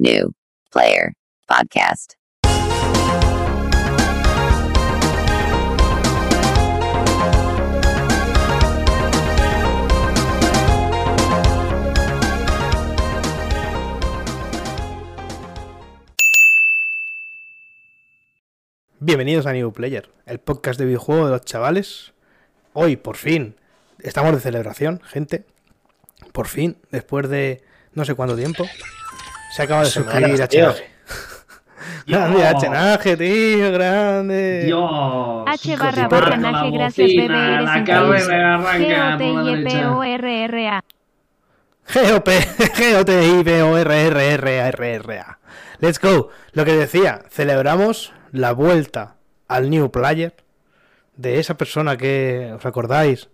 [0.00, 0.32] New
[0.70, 1.12] Player
[1.48, 2.12] Podcast.
[19.00, 22.12] Bienvenidos a New Player, el podcast de videojuegos de los chavales.
[22.72, 23.56] Hoy, por fin,
[23.98, 25.44] estamos de celebración, gente.
[26.32, 28.64] Por fin, después de no sé cuánto tiempo,
[29.50, 30.40] se acaba de suscribir.
[30.40, 30.76] HNAG.
[32.06, 34.64] Grande HNAG, tío, grande.
[34.64, 35.44] Dios.
[35.46, 38.16] H barra barranaje, gracias La arranca por la
[39.18, 39.18] derecha.
[39.18, 40.84] B-O-T-I-P-O-R-R-A.
[41.94, 42.28] GOP,
[42.74, 45.38] G-O-T-I-B-O-R-R-R-R-A.
[45.80, 46.30] Let's go.
[46.52, 50.34] Lo que decía, celebramos la vuelta al New Player
[51.16, 53.30] de esa persona que, ¿os acordáis?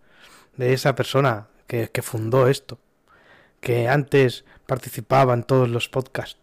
[0.56, 2.78] De esa persona que, que fundó esto,
[3.60, 6.38] que antes participaba en todos los podcasts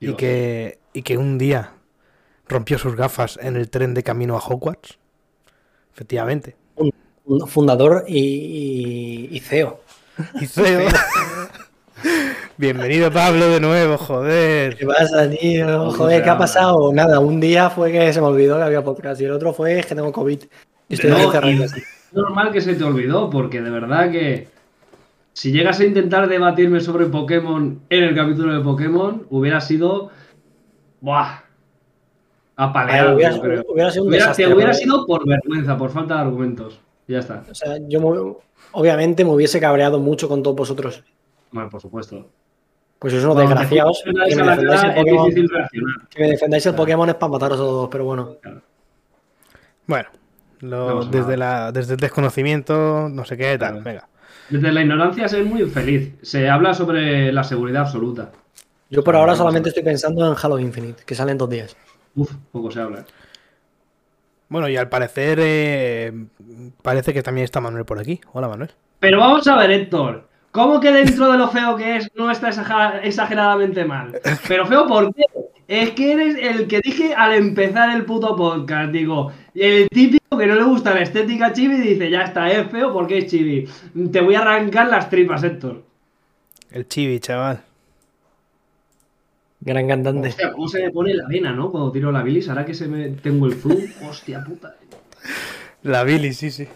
[0.00, 1.72] y que, y que un día
[2.48, 4.98] rompió sus gafas en el tren de camino a Hogwarts.
[5.94, 6.56] Efectivamente.
[7.24, 9.80] Un Fundador y, y- y CEO.
[10.40, 10.88] Y CEO.
[12.56, 14.76] Bienvenido Pablo de nuevo, joder.
[14.76, 15.66] ¿Qué pasa, tío?
[15.66, 16.92] ¿Cómo Joder, ¿qué ha pasado?
[16.92, 19.80] Nada, un día fue que se me olvidó que había podcast y el otro fue
[19.82, 20.42] que tengo COVID.
[20.88, 21.76] Y estoy No, encerrado en y casa.
[21.78, 24.48] es normal que se te olvidó, porque de verdad que
[25.32, 30.10] si llegas a intentar debatirme sobre Pokémon en el capítulo de Pokémon, hubiera sido.
[31.00, 31.40] ¡Buah!
[32.56, 33.64] Apaleado, hubiera- yo creo.
[33.68, 34.78] hubiera sido un Hubiera- desastre, te hubiera ¿no?
[34.78, 36.80] sido por vergüenza, por falta de argumentos.
[37.08, 37.42] Ya está.
[37.50, 38.34] O sea, yo me-
[38.72, 41.02] obviamente me hubiese cabreado mucho con todos vosotros.
[41.50, 42.28] Bueno, por supuesto.
[42.98, 44.02] Pues sois unos te desgraciados.
[44.04, 46.08] Que me, defendáis el Pokémon, difícil reaccionar.
[46.08, 48.36] que me defendáis el Pokémon es para mataros a todos, pero bueno.
[49.86, 50.08] Bueno,
[50.60, 53.82] lo- No pasa desde, la, desde el desconocimiento, no sé qué, tal.
[53.82, 53.82] Claro.
[53.84, 54.08] Venga.
[54.50, 56.14] Desde la ignorancia ser muy feliz.
[56.22, 58.32] Se habla sobre la seguridad absoluta.
[58.90, 61.76] Yo por ahora solamente estoy pensando en Halo Infinite, que sale en dos días.
[62.14, 63.04] Uf, poco se habla.
[64.48, 66.12] Bueno, y al parecer, eh,
[66.82, 68.20] parece que también está Manuel por aquí.
[68.34, 68.70] Hola, Manuel.
[69.00, 70.28] Pero vamos a ver, Héctor.
[70.52, 72.50] ¿Cómo que dentro de lo feo que es no está
[73.02, 74.20] exageradamente mal?
[74.46, 75.22] Pero feo, ¿por qué?
[75.66, 78.92] Es que eres el que dije al empezar el puto podcast.
[78.92, 82.92] Digo, el típico que no le gusta la estética chibi dice, ya está, es feo
[82.92, 83.66] porque es chibi.
[84.12, 85.82] Te voy a arrancar las tripas, Héctor.
[86.70, 87.62] El chibi, chaval.
[89.60, 90.28] Gran cantante.
[90.28, 91.70] Hostia, cómo se me pone la vena, ¿no?
[91.70, 93.78] Cuando tiro la bilis, ahora que se me tengo el zoom.
[94.06, 94.76] Hostia puta.
[95.82, 96.68] La Billy, sí, sí.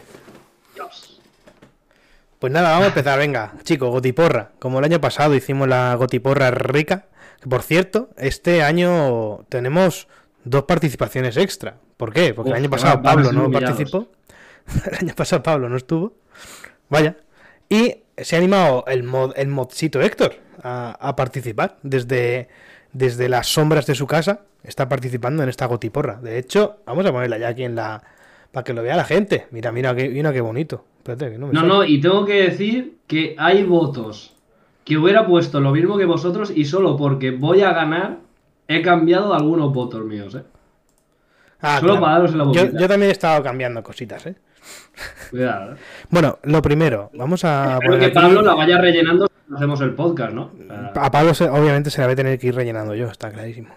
[2.46, 3.18] Pues nada, vamos a empezar.
[3.18, 4.52] Venga, chicos, gotiporra.
[4.60, 7.06] Como el año pasado hicimos la gotiporra rica.
[7.40, 10.06] Que por cierto, este año tenemos
[10.44, 11.78] dos participaciones extra.
[11.96, 12.34] ¿Por qué?
[12.34, 13.70] Porque Uf, el año pasado Pablo no humillados.
[13.70, 14.12] participó.
[14.92, 16.12] el año pasado Pablo no estuvo.
[16.88, 17.16] Vaya.
[17.68, 22.46] Y se ha animado el, mod, el modcito Héctor a, a participar desde,
[22.92, 24.42] desde las sombras de su casa.
[24.62, 26.20] Está participando en esta gotiporra.
[26.22, 28.04] De hecho, vamos a ponerla ya aquí en la.
[28.52, 29.48] Para que lo vea la gente.
[29.50, 30.84] Mira, mira, mira qué bonito.
[31.06, 34.34] Espérate, que no me No, y tengo que decir que hay votos
[34.84, 38.18] que hubiera puesto lo mismo que vosotros y solo porque voy a ganar
[38.68, 40.42] he cambiado algunos votos míos, ¿eh?
[41.60, 42.00] Ah, Solo claro.
[42.02, 42.78] para daros en la yo, boquita.
[42.78, 44.36] yo también he estado cambiando cositas, ¿eh?
[45.30, 45.76] Cuidado, ¿eh?
[46.10, 49.94] Bueno, lo primero, vamos a Espero que aquí- Pablo la vaya rellenando si hacemos el
[49.94, 50.50] podcast, ¿no?
[50.94, 53.68] A Pablo se- obviamente se la voy a tener que ir rellenando yo, está clarísimo.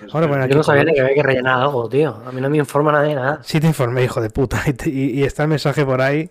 [0.00, 2.22] pues, Vamos a poner aquí Yo no sabía como- que había que rellenar algo, tío.
[2.26, 3.40] A mí no me informa nadie de nada.
[3.42, 4.62] Sí te informé, hijo de puta.
[4.66, 6.28] Y, te- y- y está el mensaje por ahí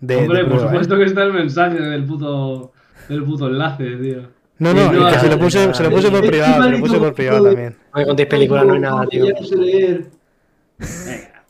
[0.00, 0.60] de, Hombre, de por ¿eh?
[0.60, 2.72] supuesto que está el mensaje del puto,
[3.08, 4.38] del puto enlace, tío.
[4.58, 5.74] No, no, Y no que se lo puse, nada.
[5.74, 7.76] se lo puse por privado, se lo puse por privado también.
[7.94, 9.26] No me contéis películas, no hay nada, tío.
[9.26, 10.06] Ya no sé leer.
[10.78, 11.44] Venga.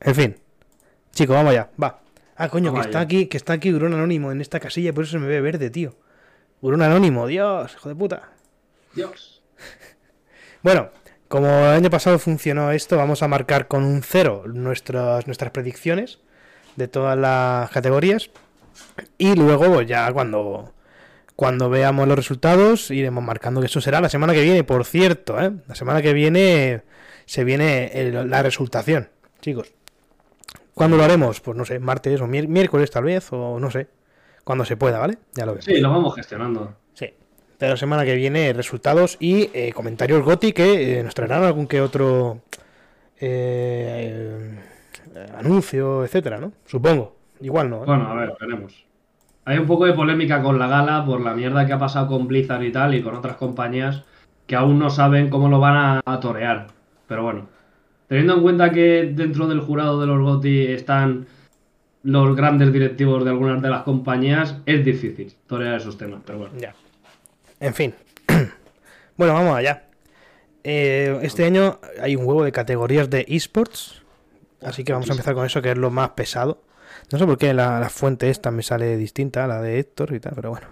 [0.00, 0.36] En fin.
[1.12, 2.00] Chicos, vamos allá, va.
[2.36, 5.12] Ah, coño, que está aquí, que está aquí Urón Anónimo en esta casilla, por eso
[5.12, 5.94] se me ve verde, tío.
[6.62, 8.30] Urón Anónimo, Dios, hijo de puta.
[8.94, 9.42] Dios.
[10.62, 10.90] Bueno,
[11.26, 16.20] como el año pasado funcionó esto, vamos a marcar con un cero nuestras, nuestras predicciones
[16.80, 18.30] de todas las categorías.
[19.18, 20.72] Y luego, pues, ya cuando,
[21.36, 25.40] cuando veamos los resultados, iremos marcando que eso será la semana que viene, por cierto,
[25.40, 25.52] ¿eh?
[25.68, 26.82] La semana que viene
[27.26, 29.08] se viene el- la resultación,
[29.40, 29.72] chicos.
[30.74, 31.40] ¿Cuándo lo haremos?
[31.40, 33.86] Pues no sé, martes o miércoles tal vez, o no sé.
[34.44, 35.18] Cuando se pueda, ¿vale?
[35.34, 35.64] Ya lo vemos.
[35.66, 36.74] Sí, lo vamos gestionando.
[36.94, 37.12] Sí.
[37.58, 41.66] De la semana que viene, resultados y eh, comentarios Goti que eh, nos traerán algún
[41.66, 42.40] que otro
[43.20, 44.58] eh,
[45.14, 46.52] eh, anuncio, etcétera, ¿no?
[46.66, 47.16] Supongo.
[47.40, 47.82] Igual no.
[47.82, 47.86] ¿eh?
[47.86, 48.84] Bueno, a ver, veremos.
[49.44, 52.28] Hay un poco de polémica con la gala por la mierda que ha pasado con
[52.28, 54.04] Blizzard y tal y con otras compañías
[54.46, 56.66] que aún no saben cómo lo van a, a torear.
[57.06, 57.48] Pero bueno,
[58.08, 61.26] teniendo en cuenta que dentro del jurado de los GOTY están
[62.02, 66.20] los grandes directivos de algunas de las compañías, es difícil torear esos temas.
[66.24, 66.74] Pero bueno, Ya.
[67.60, 67.94] En fin.
[69.16, 69.82] Bueno, vamos allá.
[70.64, 73.99] Eh, este año hay un huevo de categorías de esports.
[74.62, 76.62] Así que vamos a empezar con eso, que es lo más pesado.
[77.12, 80.20] No sé por qué la, la fuente esta me sale distinta, la de Héctor y
[80.20, 80.66] tal, pero bueno.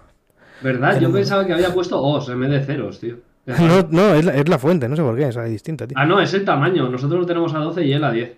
[0.61, 0.99] ¿Verdad?
[0.99, 3.17] Yo pensaba que había puesto OS en vez de ceros, tío.
[3.57, 5.97] No, no, es la, es la fuente, no sé por qué, sale distinta, tío.
[5.97, 6.87] Ah, no, es el tamaño.
[6.87, 8.37] Nosotros lo tenemos a 12 y él a 10.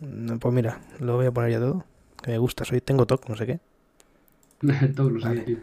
[0.00, 1.84] No, Pues mira, lo voy a poner ya todo.
[2.20, 3.60] Que me gusta, soy, tengo TOC, no sé qué.
[4.96, 5.58] Todos los hay, tío.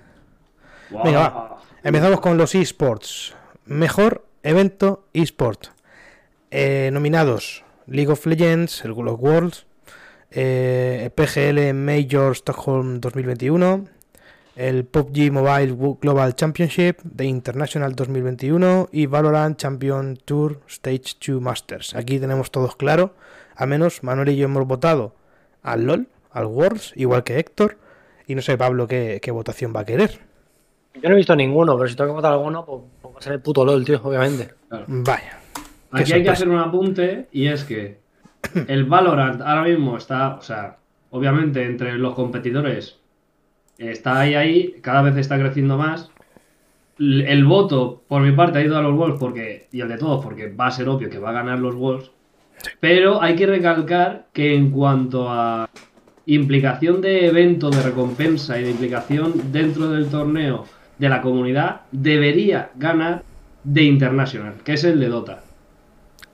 [1.03, 1.57] Venga, va.
[1.83, 3.35] Empezamos con los esports.
[3.65, 5.67] Mejor evento esport.
[6.51, 9.65] Eh, nominados League of Legends, el los Worlds,
[10.31, 13.85] eh, PGL Major Stockholm 2021,
[14.55, 21.95] el PUBG Mobile Global Championship de International 2021 y Valorant Champion Tour Stage 2 Masters.
[21.95, 23.13] Aquí tenemos todos claro,
[23.55, 25.13] a menos Manuel y yo hemos votado
[25.61, 27.77] al LOL, al Worlds, igual que Héctor,
[28.27, 30.19] y no sé Pablo qué, qué votación va a querer.
[30.95, 33.21] Yo no he visto ninguno, pero si tengo que votar alguno, pues, pues va a
[33.21, 34.53] ser el puto LOL, tío, obviamente.
[34.69, 34.85] Claro.
[34.87, 35.44] Vaya.
[35.95, 37.99] Aquí hay que hacer un apunte y es que
[38.67, 40.77] el Valorant ahora mismo está, o sea,
[41.11, 42.99] obviamente entre los competidores
[43.77, 46.09] está ahí ahí, cada vez está creciendo más.
[46.97, 50.23] El voto por mi parte ha ido a los Wolves porque y el de todos
[50.23, 52.11] porque va a ser obvio que va a ganar los Wolves.
[52.79, 55.69] Pero hay que recalcar que en cuanto a
[56.25, 60.65] implicación de evento, de recompensa y de implicación dentro del torneo
[60.97, 63.23] de la comunidad, debería ganar
[63.63, 65.43] de International, que es el de Dota.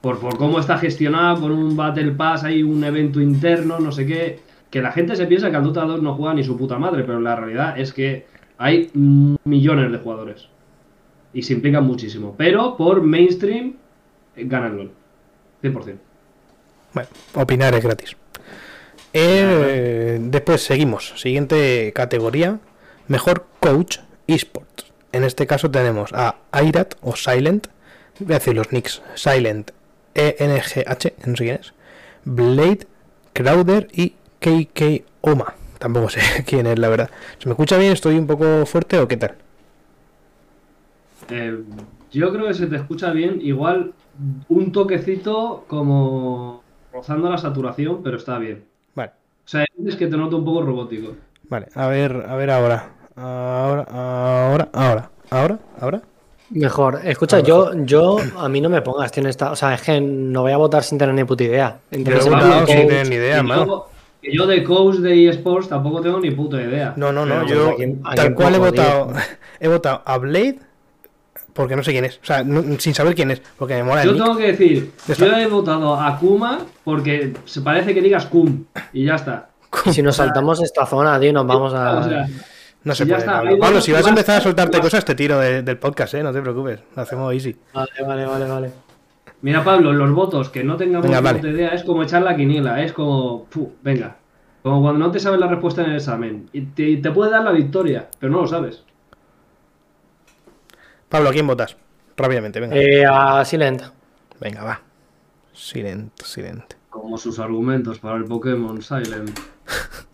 [0.01, 4.06] Por, por cómo está gestionado, con un Battle Pass, hay un evento interno, no sé
[4.06, 4.39] qué.
[4.69, 7.03] Que la gente se piensa que al Dota 2 no juega ni su puta madre,
[7.03, 8.25] pero la realidad es que
[8.57, 10.48] hay millones de jugadores.
[11.33, 12.36] Y se implican muchísimo.
[12.38, 13.75] Pero por mainstream,
[14.36, 14.92] eh, gana el LOL.
[15.63, 15.95] 100%.
[16.94, 18.15] Bueno, opinar es gratis.
[19.13, 21.13] Eh, después seguimos.
[21.15, 22.59] Siguiente categoría.
[23.07, 24.92] Mejor coach esports.
[25.12, 27.68] En este caso tenemos a Airat o Silent.
[28.19, 29.01] Voy a decir los nicks.
[29.15, 29.71] Silent,
[30.15, 31.73] ENGH, no sé quién es.
[32.25, 32.87] Blade,
[33.33, 35.55] Crowder y KK Oma.
[35.79, 37.09] Tampoco sé quién es, la verdad.
[37.39, 37.93] ¿Se me escucha bien?
[37.93, 39.35] ¿Estoy un poco fuerte o qué tal?
[41.29, 41.63] Eh,
[42.11, 43.39] yo creo que se te escucha bien.
[43.41, 43.93] Igual
[44.49, 48.69] un toquecito como rozando la saturación, pero está bien.
[48.95, 49.13] Vale,
[49.45, 51.17] O sea, es que te noto un poco robótico.
[51.49, 51.67] vale.
[51.75, 52.95] A ver, a ver ahora.
[53.15, 55.11] Ahora, ahora, ahora.
[55.29, 56.01] Ahora, ahora.
[56.51, 57.00] Mejor.
[57.03, 59.51] Escucha, yo, yo, a mí no me pongas, en esta.
[59.51, 61.77] O sea, es que no voy a votar sin tener ni puta idea.
[61.92, 63.88] Entre Yo he ese votado coach- sin tener ni idea, yo,
[64.21, 66.94] que yo de coach de eSports tampoco tengo ni puta idea.
[66.98, 69.13] No, no, no, Pero, yo ¿a quién- a tal cual he votado,
[69.59, 70.59] he votado a Blade
[71.53, 74.01] porque no sé quién es, o sea, no- sin saber quién es, porque me mola
[74.03, 74.24] el Yo nick.
[74.24, 79.06] tengo que decir, yo he votado a Kuma porque se parece que digas Kum y
[79.06, 79.48] ya está.
[79.86, 81.98] Y si nos saltamos esta zona, tío, nos vamos a.
[82.00, 82.27] O sea,
[82.83, 83.79] No se puede, está, Pablo.
[83.81, 86.41] si vas a empezar a soltarte cosas, te tiro de- del podcast, eh, no te
[86.41, 87.55] preocupes, lo hacemos easy.
[87.73, 88.71] Vale, vale, vale, vale.
[89.41, 91.49] mira Pablo, los votos que no tengamos Venga, ni vale.
[91.51, 94.15] idea es como echar la quiniela, es como, fu, venga,
[94.63, 97.43] como cuando no te sabes la respuesta en el examen y te, te puede dar
[97.43, 98.83] la victoria, pero no lo sabes.
[101.09, 101.75] Pablo, ¿a quién votas?
[102.17, 102.75] Rápidamente, venga.
[102.77, 103.81] Eh, a Silent.
[104.39, 104.81] Venga, va.
[105.53, 106.77] Silente, silente.
[106.89, 109.37] Como sus argumentos para el Pokémon Silent.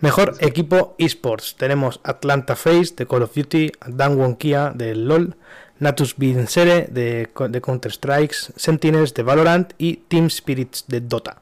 [0.00, 1.56] Mejor equipo esports.
[1.56, 5.36] Tenemos Atlanta Face de Call of Duty, Dan Wonkia de LOL,
[5.78, 11.38] Natus Vincere de, Co- de Counter Strikes, Sentinels de Valorant y Team Spirits de Dota.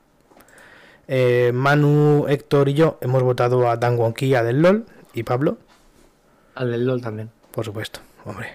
[1.09, 5.59] Eh, Manu, Héctor y yo hemos votado a Dan Wonkia del LOL y Pablo,
[6.55, 7.31] Al del LOL también.
[7.50, 8.49] por supuesto, hombre.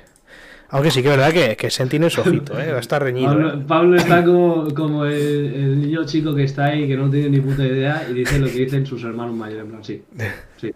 [0.71, 3.29] Aunque sí que es verdad que, que Sentinels, ojito, eh, va a estar reñido.
[3.29, 3.67] Pablo.
[3.67, 7.41] Pablo está como, como el, el niño chico que está ahí, que no tiene ni
[7.41, 9.63] puta idea, y dice lo que dicen sus hermanos mayores.
[9.63, 10.03] En plan, sí,
[10.57, 10.73] sí.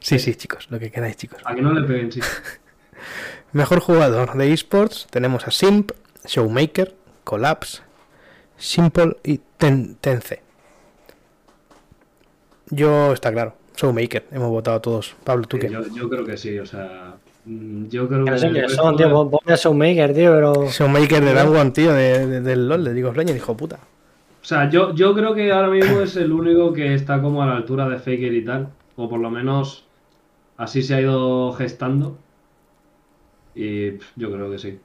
[0.00, 1.40] Sí, sí, chicos, lo que queráis, chicos.
[1.44, 2.20] A que no le peguen, sí.
[3.52, 5.90] Mejor jugador de esports tenemos a Simp,
[6.26, 6.94] Showmaker,
[7.24, 7.82] Collapse,
[8.56, 10.40] Simple y Ten Tense.
[12.70, 15.16] Yo está claro, Showmaker, hemos votado todos.
[15.24, 15.68] Pablo, ¿tú qué?
[15.68, 17.16] Yo, yo creo que sí, o sea.
[17.44, 18.30] Mm, Yo creo Que que.
[18.32, 19.30] no sé el quiénes resto son, tío.
[19.30, 20.68] Ponme a Showmaker, tío, pero.
[20.70, 23.76] Showmaker de Dangon, tío, de, de- del LOL, de League of Legends, hijo puta.
[23.76, 27.46] O sea, yo, yo creo que ahora mismo es el único que está como a
[27.46, 28.68] la altura de Faker y tal.
[28.96, 29.86] O por lo menos
[30.56, 32.18] así se ha ido gestando.
[33.54, 34.80] Y pff, yo creo que sí.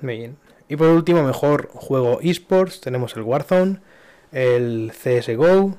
[0.00, 0.36] Muy bien.
[0.68, 3.78] Y por último, mejor juego esports, tenemos el Warzone,
[4.32, 5.76] el CSGO,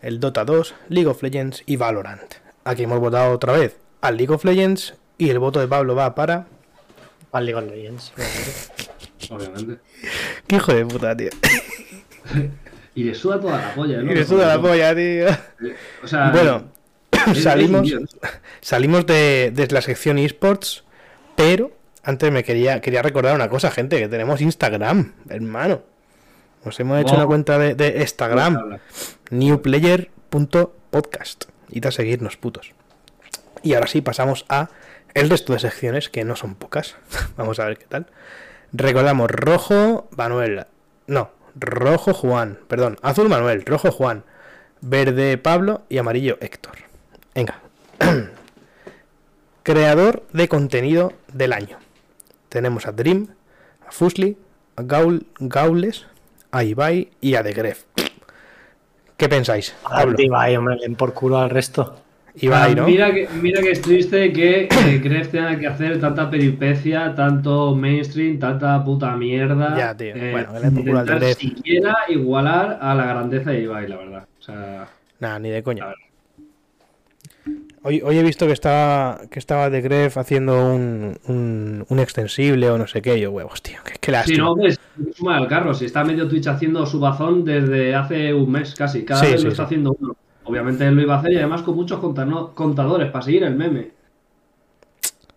[0.00, 2.34] el Dota 2, League of Legends y Valorant.
[2.64, 6.14] Aquí hemos votado otra vez al League of Legends y el voto de Pablo va
[6.14, 6.46] para...
[7.32, 8.12] Al League of Legends.
[9.30, 9.78] obviamente.
[10.46, 11.30] ¡Qué hijo de puta, tío!
[12.96, 14.12] Y le suda toda la polla, ¿no?
[14.12, 15.26] Y le suda la polla, tío.
[16.04, 16.66] O sea, Bueno,
[17.34, 17.92] salimos,
[18.60, 20.84] salimos de, de la sección esports,
[21.34, 21.72] pero
[22.04, 25.82] antes me quería, quería recordar una cosa, gente, que tenemos Instagram, hermano.
[26.64, 28.78] Nos hemos hecho una cuenta de, de Instagram,
[29.30, 31.46] newplayer.podcast.
[31.70, 32.70] Id a seguirnos, putos.
[33.62, 34.68] Y ahora sí, pasamos a
[35.14, 36.96] el resto de secciones, que no son pocas.
[37.36, 38.06] Vamos a ver qué tal.
[38.72, 40.66] Recordamos, rojo, Manuel.
[41.06, 42.58] No, rojo, Juan.
[42.68, 43.64] Perdón, azul, Manuel.
[43.64, 44.24] Rojo, Juan.
[44.80, 45.82] Verde, Pablo.
[45.88, 46.78] Y amarillo, Héctor.
[47.34, 47.60] Venga.
[49.62, 51.78] Creador de contenido del año.
[52.48, 53.28] Tenemos a Dream,
[53.86, 54.36] a Fusli,
[54.76, 56.06] a Gaul, Gaules,
[56.50, 57.84] a Ibai y a The Gref.
[59.16, 59.74] ¿Qué pensáis?
[59.82, 60.16] Pablo?
[60.18, 62.03] Ibai, hombre, den por culo al resto.
[62.36, 62.86] Ibai, ¿no?
[62.86, 67.76] mira, que, mira que es triste que eh, Gref tenga que hacer tanta peripecia, tanto
[67.76, 69.76] mainstream, tanta puta mierda.
[69.76, 70.14] Ya, tío.
[70.16, 70.58] eh, Bueno, culo
[70.98, 71.38] al intentar Gref.
[71.38, 74.26] siquiera igualar a la grandeza de Ibai, la verdad.
[74.38, 74.88] O sea,
[75.20, 75.86] Nada, ni de coña.
[77.86, 82.70] Hoy, hoy he visto que estaba que estaba The Gref haciendo un, un, un extensible
[82.70, 83.20] o no sé qué.
[83.20, 83.78] Yo, huevos, tío.
[83.84, 84.44] Que, que si lástima.
[84.44, 84.80] no, pues
[85.14, 85.74] suma al carro.
[85.74, 89.04] Si está medio Twitch haciendo su bazón desde hace un mes casi.
[89.04, 89.66] Cada Sí, vez sí, lo está sí.
[89.66, 90.16] haciendo uno.
[90.44, 93.92] Obviamente él lo iba a hacer y además con muchos contadores para seguir el meme.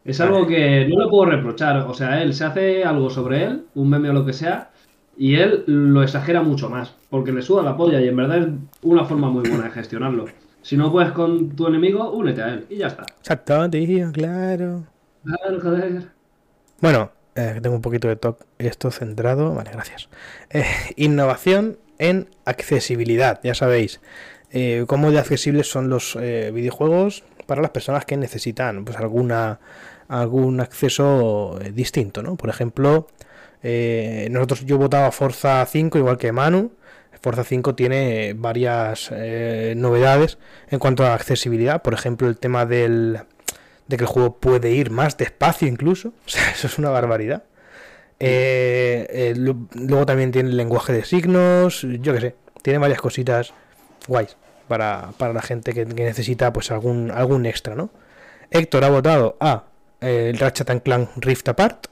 [0.04, 1.78] Es algo que no le puedo reprochar.
[1.80, 4.72] O sea, él se hace algo sobre él, un meme o lo que sea,
[5.18, 6.94] y él lo exagera mucho más.
[7.10, 8.48] Porque le suda la polla y en verdad es
[8.84, 10.26] una forma muy buena de gestionarlo.
[10.62, 13.04] Si no puedes con tu enemigo, únete a él y ya está.
[13.20, 14.84] Exacto, tío, claro.
[15.24, 16.04] Claro, joder.
[16.82, 18.46] Bueno, eh, tengo un poquito de toque.
[18.60, 19.54] Esto centrado.
[19.54, 20.10] Vale, gracias.
[20.50, 23.40] Eh, innovación en accesibilidad.
[23.44, 24.00] Ya sabéis.
[24.52, 29.60] Eh, cómo de accesibles son los eh, videojuegos para las personas que necesitan pues alguna
[30.08, 32.36] algún acceso eh, distinto, ¿no?
[32.38, 33.08] Por ejemplo,
[33.62, 36.72] eh, nosotros yo votaba Forza 5 igual que Manu.
[37.22, 39.12] Forza 5 tiene varias
[39.76, 40.38] novedades
[40.70, 41.82] en cuanto a accesibilidad.
[41.82, 43.20] Por ejemplo, el tema del,
[43.88, 46.10] de que el juego puede ir más despacio incluso.
[46.26, 47.44] O sea, eso es una barbaridad.
[48.20, 53.00] Eh, eh, lu- luego también tiene el lenguaje de signos, yo qué sé, tiene varias
[53.02, 53.54] cositas
[54.08, 54.38] guays
[54.68, 57.90] para, para la gente que, que necesita pues algún, algún extra, ¿no?
[58.52, 59.64] Héctor ha votado a
[60.02, 61.88] eh, el Ratchet and Clank Rift Apart.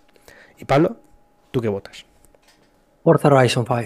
[0.57, 0.98] Y Pablo,
[1.51, 2.05] ¿tú qué votas?
[3.03, 3.79] Forza Horizon 5.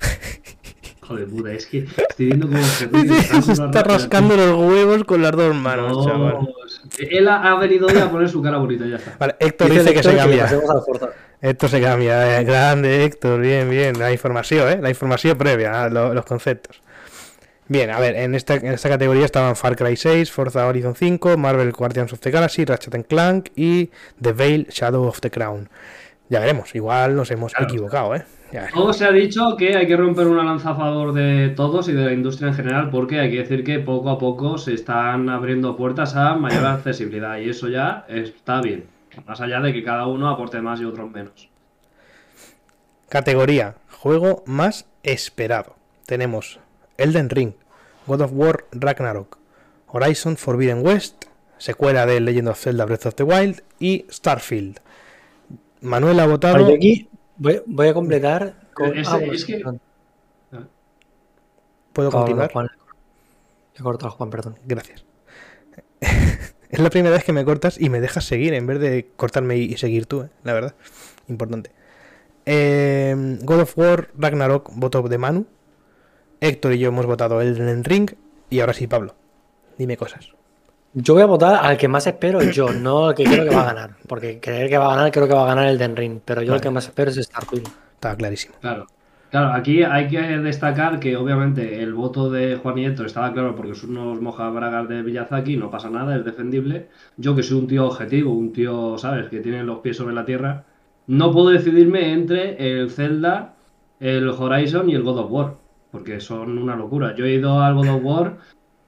[1.06, 1.78] Joder, puta, es que
[2.08, 2.88] estoy viendo cómo se
[3.42, 6.48] Se está rascando los huevos con las dos manos, No, chaval.
[6.98, 9.14] Él ha, ha venido hoy a poner su cara bonita, ya está.
[9.18, 10.48] Vale, Héctor Dice que Héctor se cambia.
[11.42, 12.40] Esto se cambia.
[12.40, 13.38] eh, Grande, Héctor.
[13.40, 13.98] Bien, bien.
[13.98, 14.78] La información, ¿eh?
[14.80, 16.80] La información previa a lo- los conceptos.
[17.66, 21.36] Bien, a ver, en esta, en esta categoría estaban Far Cry 6, Forza Horizon 5,
[21.38, 23.90] Marvel Guardians of the Galaxy, Ratchet and Clank y
[24.20, 25.70] The Veil Shadow of the Crown.
[26.28, 27.72] Ya veremos, igual nos hemos Claro.
[27.72, 28.24] equivocado, ¿eh?
[28.72, 31.92] Todo se ha dicho que hay que romper una lanza a favor de todos y
[31.92, 35.28] de la industria en general porque hay que decir que poco a poco se están
[35.28, 38.84] abriendo puertas a mayor accesibilidad y eso ya está bien.
[39.26, 41.48] Más allá de que cada uno aporte más y otros menos.
[43.08, 45.76] Categoría Juego más esperado.
[46.06, 46.60] Tenemos
[46.98, 47.54] Elden Ring,
[48.06, 49.38] God of War Ragnarok,
[49.86, 51.24] Horizon Forbidden West,
[51.58, 54.80] secuela de Legend of Zelda Breath of the Wild y Starfield.
[55.80, 56.66] Manuel ha votado.
[56.74, 58.96] Aquí voy, voy a completar con.
[58.96, 59.80] Ese- ah, bueno, es que- perdón.
[61.92, 62.50] ¿Puedo continuar?
[62.52, 62.68] Juan.
[63.76, 64.58] Le corto a Juan, perdón.
[64.66, 65.04] Gracias.
[66.00, 69.56] es la primera vez que me cortas y me dejas seguir en vez de cortarme
[69.56, 70.74] y, y seguir tú, eh, la verdad.
[71.28, 71.70] Importante.
[72.46, 75.46] Eh, God of War Ragnarok voto de Manu.
[76.44, 78.10] Héctor y yo hemos votado Elden Ring.
[78.50, 79.14] Y ahora sí, Pablo.
[79.78, 80.30] Dime cosas.
[80.92, 83.62] Yo voy a votar al que más espero yo, no al que creo que va
[83.62, 83.96] a ganar.
[84.06, 86.20] Porque creer que va a ganar, creo que va a ganar el Den Ring.
[86.24, 86.58] Pero yo Vale.
[86.58, 87.66] el que más espero es Starfield.
[87.94, 88.54] Estaba clarísimo.
[88.60, 88.86] Claro.
[89.30, 93.56] Claro, aquí hay que destacar que obviamente el voto de Juan y Héctor estaba claro
[93.56, 96.88] porque son unos mojabragas de Miyazaki, no pasa nada, es defendible.
[97.16, 100.24] Yo que soy un tío objetivo, un tío, ¿sabes?, que tiene los pies sobre la
[100.24, 100.66] tierra,
[101.08, 103.56] no puedo decidirme entre el Zelda,
[103.98, 105.54] el Horizon y el God of War,
[105.94, 107.14] porque son una locura.
[107.14, 108.36] Yo he ido al God of War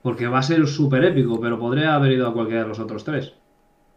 [0.01, 3.05] porque va a ser súper épico, pero podría haber ido a cualquiera de los otros
[3.05, 3.31] tres.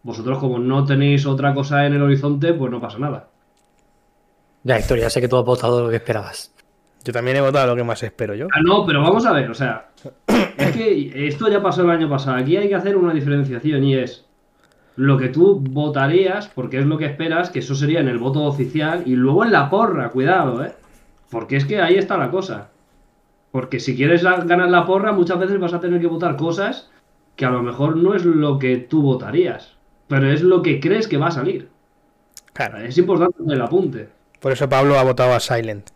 [0.04, 3.28] Vosotros como no tenéis otra cosa en el horizonte, pues no pasa nada.
[4.62, 6.54] Ya, Héctor, ya sé que tú has votado lo que esperabas.
[7.02, 8.46] Yo también he votado lo que más espero yo.
[8.52, 9.88] Ah, no, pero vamos a ver, o sea,
[10.56, 12.36] es que esto ya pasó el año pasado.
[12.36, 14.24] Aquí hay que hacer una diferenciación y es
[14.94, 18.44] lo que tú votarías, porque es lo que esperas, que eso sería en el voto
[18.44, 20.74] oficial, y luego en la porra, cuidado, ¿eh?
[21.28, 22.70] Porque es que ahí está la cosa.
[23.50, 26.90] Porque si quieres ganar la porra, muchas veces vas a tener que votar cosas
[27.36, 29.76] que a lo mejor no es lo que tú votarías,
[30.08, 31.68] pero es lo que crees que va a salir.
[32.52, 32.78] Claro.
[32.78, 34.08] Es importante el apunte.
[34.40, 35.90] Por eso Pablo ha votado a Silent.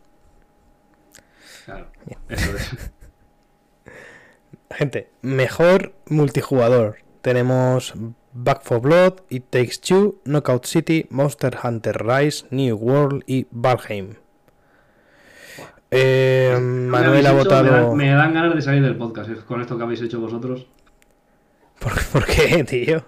[1.64, 1.86] Claro,
[2.28, 2.92] eso es.
[4.70, 6.96] Gente, mejor multijugador.
[7.22, 7.94] Tenemos
[8.32, 14.16] Back for Blood, It Takes Two, Knockout City, Monster Hunter Rise, New World y Valheim.
[15.96, 17.70] Eh, Manuel ha votado.
[17.70, 20.66] dan- Me dan ganas de salir del podcast eh, con esto que habéis hecho vosotros.
[21.78, 23.04] ¿Por, por qué, tío?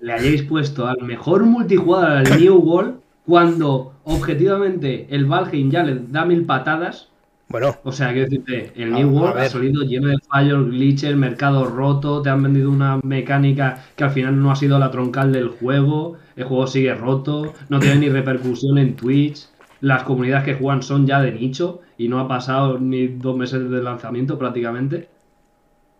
[0.00, 5.98] le hayáis puesto al mejor multijugador al New World cuando objetivamente el Valheim ya le
[6.10, 7.08] da mil patadas.
[7.48, 11.64] Bueno, O sea, quiero decirte, el New World ha salido lleno de fallos, glitches, mercado
[11.66, 15.48] roto, te han vendido una mecánica que al final no ha sido la troncal del
[15.48, 19.46] juego, el juego sigue roto, no tiene ni repercusión en Twitch,
[19.80, 23.60] las comunidades que juegan son ya de nicho y no ha pasado ni dos meses
[23.60, 25.08] el lanzamiento prácticamente.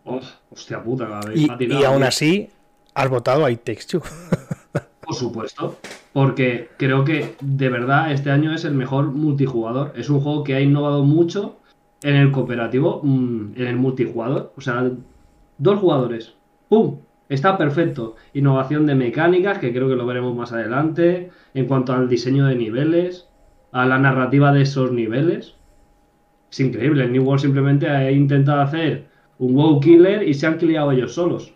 [0.04, 0.20] Oh,
[0.50, 2.06] hostia puta, y, patinado, y aún tío.
[2.06, 2.50] así
[2.94, 4.02] has votado a It Takes Two.
[5.00, 5.78] Por supuesto,
[6.12, 9.92] porque creo que de verdad este año es el mejor multijugador.
[9.96, 11.56] Es un juego que ha innovado mucho
[12.02, 14.52] en el cooperativo, mm, en el multijugador.
[14.56, 14.90] O sea,
[15.58, 16.34] dos jugadores.
[16.68, 16.98] ¡Pum!
[17.28, 18.16] Está perfecto.
[18.34, 21.30] Innovación de mecánicas, que creo que lo veremos más adelante.
[21.54, 23.28] En cuanto al diseño de niveles,
[23.72, 25.53] a la narrativa de esos niveles.
[26.54, 27.02] Es increíble.
[27.02, 29.06] El New World simplemente ha intentado hacer
[29.38, 31.52] un WoW Killer y se han criado ellos solos.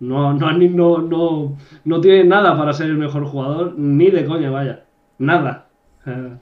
[0.00, 4.50] No, no, no, no, no tiene nada para ser el mejor jugador, ni de coña,
[4.50, 4.86] vaya.
[5.18, 5.68] Nada.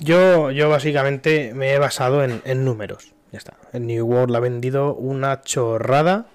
[0.00, 3.14] Yo, yo básicamente me he basado en, en números.
[3.30, 3.54] Ya está.
[3.72, 6.26] El New World ha vendido una chorrada.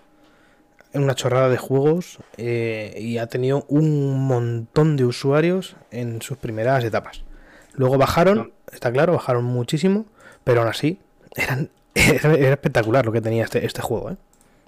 [0.94, 2.20] Una chorrada de juegos.
[2.38, 7.26] eh, y ha tenido un montón de usuarios en sus primeras etapas.
[7.74, 10.06] Luego bajaron, está claro, bajaron muchísimo.
[10.44, 11.00] Pero aún así,
[11.36, 14.18] eran, era, era espectacular lo que tenía este, este juego, ¿eh?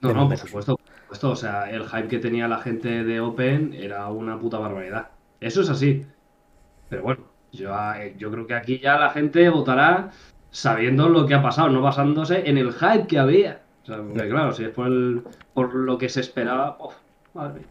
[0.02, 1.30] No, De no, por supuesto, por supuesto.
[1.32, 5.10] O sea, el hype que tenía la gente de Open era una puta barbaridad.
[5.42, 6.06] Eso es así.
[6.90, 10.12] Pero bueno, yo, eh, yo creo que aquí ya la gente votará
[10.52, 13.62] sabiendo lo que ha pasado, no basándose en el hype que había.
[13.84, 16.94] O sea, porque claro, si es por, el- por lo que se esperaba, uf,
[17.34, 17.68] madre mía.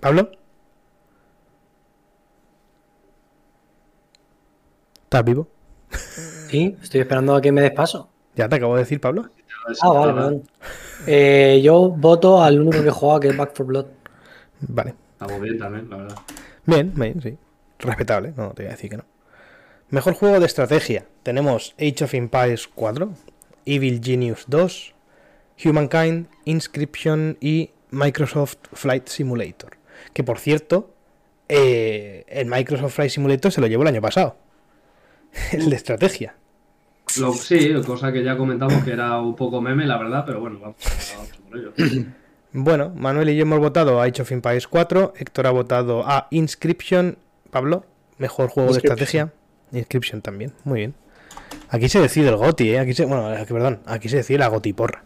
[0.00, 0.30] ¿Pablo?
[5.08, 5.48] ¿Estás vivo?
[6.50, 8.10] Sí, estoy esperando a que me des paso.
[8.36, 9.30] Ya te acabo de decir, Pablo.
[9.80, 10.42] Ah, vale, perdón.
[11.06, 13.86] Eh, yo voto al único que juega, que es Back for Blood.
[14.60, 14.94] Vale.
[15.12, 16.18] Estamos bien también, la verdad.
[16.66, 17.38] Bien, bien, sí.
[17.78, 19.04] Respetable, no te voy a decir que no.
[19.88, 21.06] Mejor juego de estrategia.
[21.22, 23.10] Tenemos Age of Empires 4,
[23.64, 24.94] Evil Genius 2,
[25.64, 29.78] Humankind, Inscription y Microsoft Flight Simulator.
[30.12, 30.90] Que por cierto,
[31.48, 34.36] eh, el Microsoft Flight Simulator se lo llevó el año pasado.
[35.52, 36.34] el de estrategia.
[37.18, 40.58] Lo- sí, cosa que ya comentamos que era un poco meme, la verdad, pero bueno,
[40.60, 40.76] vamos,
[41.14, 41.72] vamos por ello.
[42.52, 46.28] Bueno, Manuel y yo hemos votado a Age of Empires 4, Héctor ha votado a
[46.30, 47.18] Inscription,
[47.50, 47.84] Pablo,
[48.16, 49.32] mejor juego de estrategia,
[49.70, 50.94] Inscription también, muy bien.
[51.68, 52.78] Aquí se decide el GOTI, ¿eh?
[52.78, 55.04] Aquí se, bueno, aquí, perdón, aquí se decide la GOTI porra.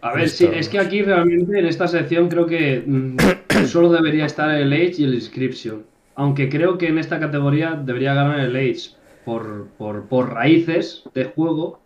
[0.00, 3.16] A ver, sí, es que aquí realmente en esta sección creo que mm,
[3.66, 5.84] solo debería estar el Age y el Inscription.
[6.16, 8.95] Aunque creo que en esta categoría debería ganar el Age
[9.26, 11.80] por, por, por raíces de juego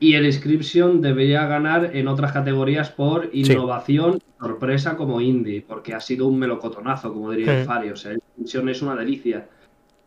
[0.00, 6.00] y el Inscription debería ganar en otras categorías por innovación sorpresa como indie, porque ha
[6.00, 7.66] sido un melocotonazo, como diría el Hmm.
[7.66, 7.90] Fari.
[7.90, 9.46] O sea, el Inscription es una delicia.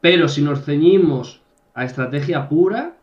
[0.01, 1.41] Pero si nos ceñimos
[1.73, 2.95] a estrategia pura,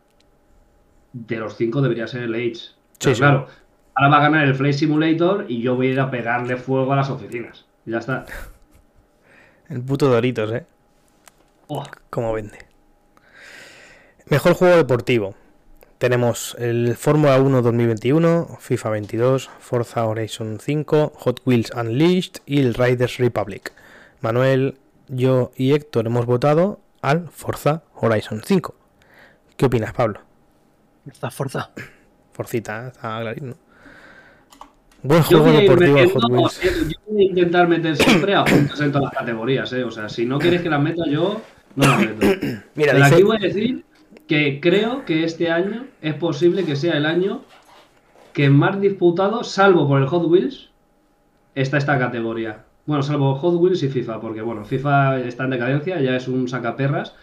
[1.13, 2.71] de los cinco debería ser el Age.
[2.99, 3.19] Pero sí.
[3.21, 3.47] claro,
[3.95, 6.93] ahora va a ganar el Flight Simulator y yo voy a ir a pegarle fuego
[6.93, 7.65] a las oficinas.
[7.85, 8.25] Y ya está.
[9.69, 10.65] El puto Doritos, ¿eh?
[11.67, 12.70] Oh, Como vende.
[14.31, 15.35] Mejor juego deportivo.
[15.97, 22.73] Tenemos el Fórmula 1 2021, FIFA 22, Forza Horizon 5, Hot Wheels Unleashed y el
[22.73, 23.71] Riders Republic.
[24.21, 24.77] Manuel,
[25.09, 28.73] yo y Héctor hemos votado al Forza Horizon 5.
[29.57, 30.21] ¿Qué opinas, Pablo?
[31.05, 31.69] Esta fuerza.
[32.31, 32.87] Forcita, ¿eh?
[32.93, 33.55] está clarito, ¿no?
[35.03, 36.61] Buen yo, juego voy deportivo metiendo- Hot Wheels.
[36.63, 39.83] yo voy a intentar meter siempre a puntos en todas las categorías, ¿eh?
[39.83, 41.41] O sea, si no quieres que las meta yo,
[41.75, 42.25] no las meto.
[42.75, 43.85] Mira, Pero dice- aquí voy a decir
[44.31, 47.41] que creo que este año es posible que sea el año
[48.31, 50.69] que más disputado, salvo por el Hot Wheels,
[51.53, 52.63] está esta categoría.
[52.85, 56.47] Bueno, salvo Hot Wheels y FIFA, porque bueno, FIFA está en decadencia, ya es un
[56.47, 57.13] sacaperras.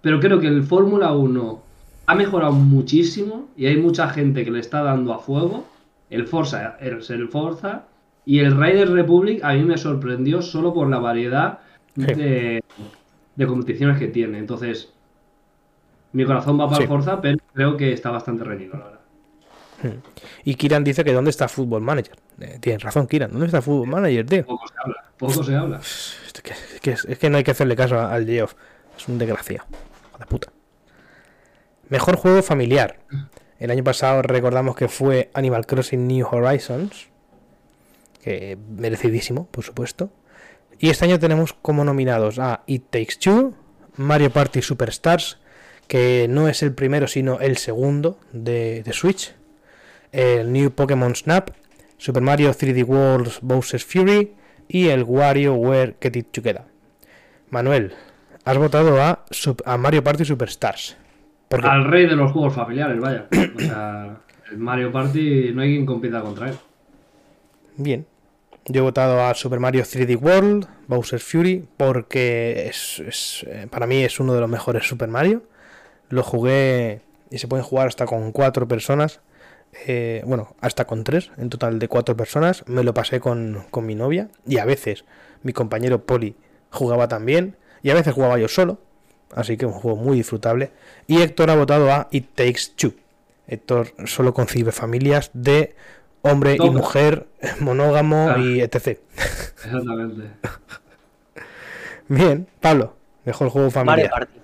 [0.00, 1.62] Pero creo que el Fórmula 1
[2.06, 5.66] ha mejorado muchísimo y hay mucha gente que le está dando a fuego.
[6.08, 7.84] El Forza es el Forza
[8.24, 11.58] y el Riders Republic a mí me sorprendió solo por la variedad
[11.94, 12.04] Sí.
[12.06, 14.38] de competiciones que tiene.
[14.38, 14.94] Entonces,
[16.14, 16.86] mi corazón va para Sí.
[16.88, 19.00] Forza, pero creo que está bastante reñido, la verdad.
[20.44, 22.16] Y Kiran dice que ¿dónde está Football Manager?
[22.40, 23.30] Eh, tienes razón, Kiran.
[23.30, 24.46] ¿Dónde está Football Manager, tío?
[24.46, 25.78] Poco se habla, poco se habla.
[25.80, 28.54] Es que, es que- es que no hay que hacerle caso al Geoff.
[28.96, 29.66] Es un desgraciado.
[30.08, 30.52] Hijo de puta.
[31.90, 32.98] Mejor juego familiar.
[33.58, 37.08] El año pasado recordamos que fue Animal Crossing New Horizons.
[38.22, 40.08] que merecidísimo, por supuesto.
[40.78, 43.52] Y este año tenemos como nominados a It Takes Two,
[43.96, 45.38] Mario Party Superstars,
[45.88, 49.34] que no es el primero sino el segundo de, de Switch,
[50.12, 51.50] el New Pokémon Snap,
[51.98, 54.32] Super Mario 3D World Bowser's Fury
[54.68, 56.62] y el WarioWare Get It Together.
[57.50, 57.92] Manuel,
[58.44, 59.24] has votado a,
[59.64, 60.96] a Mario Party Superstars.
[61.48, 61.68] ¿Por qué?
[61.68, 63.26] Al rey de los juegos familiares, vaya.
[63.30, 64.16] O sea,
[64.50, 66.56] el Mario Party no hay quien compita contra él.
[67.76, 68.06] Bien.
[68.66, 73.86] Yo he votado a Super Mario 3D World, Bowser's Fury, porque es, es, eh, para
[73.86, 75.42] mí es uno de los mejores Super Mario.
[76.08, 79.20] Lo jugué y se puede jugar hasta con cuatro personas.
[79.86, 82.62] eh, bueno, hasta con tres, en total de cuatro personas.
[82.68, 85.04] Me lo pasé con, con mi novia y a veces
[85.42, 86.36] mi compañero Poli
[86.70, 88.78] jugaba también y a veces jugaba yo solo.
[89.34, 90.70] Así que un juego muy disfrutable.
[91.08, 92.92] Y Héctor ha votado a It Takes Two.
[93.48, 95.74] Héctor solo concibe familias de
[96.22, 97.26] hombre y mujer,
[97.60, 98.38] monógamo Ah.
[98.38, 98.76] y etc.
[99.64, 100.30] Exactamente.
[102.08, 104.10] Bien, Pablo, mejor juego Mario familiar.
[104.10, 104.40] Party.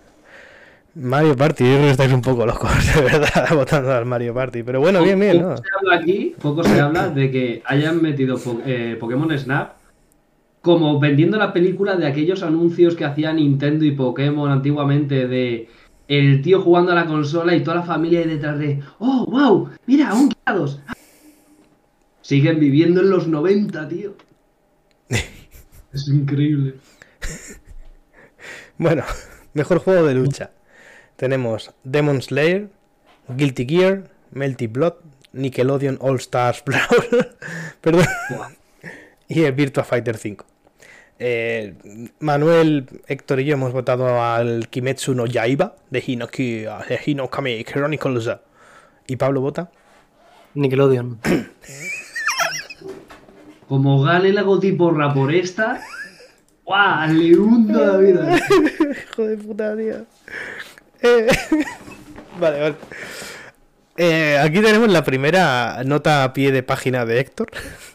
[0.95, 4.63] Mario Party, yo creo que estáis un poco locos, de verdad, votando al Mario Party.
[4.63, 5.57] Pero bueno, bien, bien, Poco ¿no?
[5.57, 9.73] se habla aquí, poco se habla de que hayan metido po- eh, Pokémon Snap
[10.63, 15.69] como vendiendo la película de aquellos anuncios que hacía Nintendo y Pokémon antiguamente de
[16.09, 19.71] el tío jugando a la consola y toda la familia ahí detrás de ¡Oh, wow!
[19.87, 20.81] ¡Mira, aún quedados!
[22.21, 24.15] Siguen viviendo en los 90, tío.
[25.93, 26.75] Es increíble.
[28.79, 29.03] Bueno,
[29.55, 30.51] mejor juego de lucha.
[31.21, 32.71] Tenemos Demon Slayer,
[33.29, 34.95] Guilty Gear, Melty Blood,
[35.35, 37.37] Nickelodeon All Stars Brawl,
[37.83, 38.07] perdón,
[39.29, 40.47] y el Virtua Fighter 5.
[41.19, 41.75] Eh,
[42.21, 48.31] Manuel, Héctor y yo hemos votado al Kimetsu no Yaiba de Hinoki, de Hinokami Chronicles.
[49.07, 49.71] ¿Y Pablo vota?
[50.55, 51.21] Nickelodeon.
[53.69, 55.83] Como gane la gotiporra por esta,
[56.65, 57.13] ¡guau!
[57.13, 58.39] Le hundo la vida.
[59.13, 60.07] Hijo de puta, tío.
[61.03, 61.27] Eh,
[62.41, 62.75] vale, vale.
[63.97, 67.51] Eh, aquí tenemos la primera nota a pie de página de Héctor.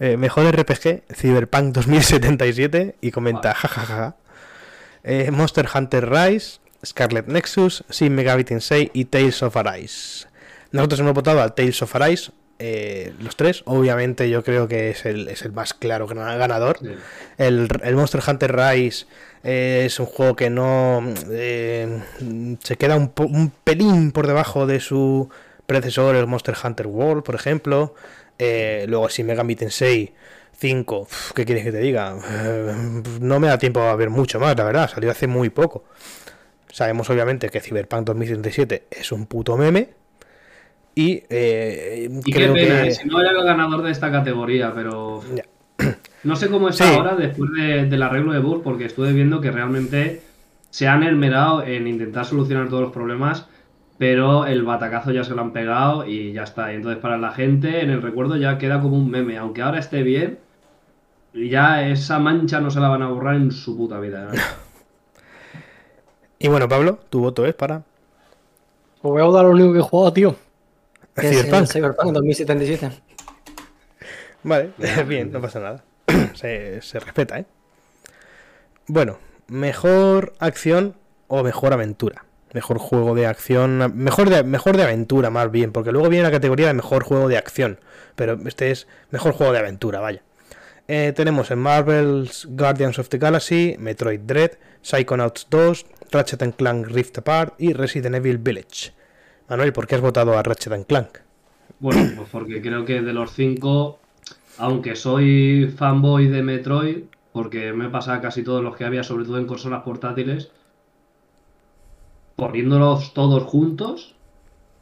[0.00, 2.96] Eh, mejor RPG, Cyberpunk 2077.
[3.00, 4.16] Y comenta, jajaja.
[5.04, 10.26] Eh, Monster Hunter Rise, Scarlet Nexus, Shin Megami Tensei y Tales of Arise.
[10.72, 13.62] Nosotros hemos votado al Tales of Arise, eh, los tres.
[13.66, 16.78] Obviamente yo creo que es el, es el más claro gana- ganador.
[16.80, 16.88] Sí.
[17.38, 19.06] El, el Monster Hunter Rise
[19.44, 22.00] eh, es un juego que no eh,
[22.62, 25.28] se queda un, un pelín por debajo de su
[25.66, 27.94] predecesor, el Monster Hunter World, por ejemplo.
[28.38, 30.12] Luego, si Megami Tensei
[30.58, 32.16] 5, uf, ¿qué quieres que te diga?
[33.20, 35.84] No me da tiempo a ver mucho más, la verdad, salió hace muy poco.
[36.72, 39.90] Sabemos obviamente que Cyberpunk 2077 es un puto meme.
[40.94, 42.88] Y, eh, Y qué creo pena, que...
[42.88, 45.44] eh, si no era el ganador de esta categoría, pero Ya.
[46.24, 46.94] no sé cómo está Sí.
[46.94, 50.22] ahora después de- del arreglo de bugs, porque estuve viendo que realmente
[50.70, 53.46] se han esmerado en intentar solucionar todos los problemas,
[53.98, 56.72] pero el batacazo ya se lo han pegado y ya está.
[56.72, 59.78] Y entonces para la gente en el recuerdo ya queda como un meme, aunque ahora
[59.78, 60.38] esté bien,
[61.34, 64.24] ya esa mancha no se la van a borrar en su puta vida.
[64.24, 64.30] ¿no?
[66.38, 67.82] Y bueno, Pablo, tu voto es para
[69.00, 70.34] Pues voy a votar lo único que he jugado, tío.
[71.14, 71.68] Que es el Cyberpunk.
[71.68, 72.90] Cyberpunk 2077.
[74.44, 74.70] Vale,
[75.06, 75.84] bien, no pasa nada.
[76.34, 77.46] Se, se respeta, ¿eh?
[78.86, 80.96] Bueno, mejor acción
[81.28, 82.24] o mejor aventura.
[82.52, 83.92] Mejor juego de acción.
[83.94, 85.72] Mejor de, mejor de aventura, más bien.
[85.72, 87.78] Porque luego viene la categoría de mejor juego de acción.
[88.16, 90.22] Pero este es mejor juego de aventura, vaya.
[90.88, 96.88] Eh, tenemos en Marvel's Guardians of the Galaxy, Metroid Dread, Psychonauts 2, Ratchet and Clank
[96.88, 98.92] Rift Apart y Resident Evil Village.
[99.52, 101.18] Manuel, ¿por qué has votado a Ratchet and Clank?
[101.78, 103.98] Bueno, pues porque creo que de los cinco,
[104.56, 107.02] aunque soy fanboy de Metroid,
[107.34, 110.50] porque me he pasado casi todos los que había, sobre todo en consolas portátiles,
[112.34, 114.14] poniéndolos todos juntos,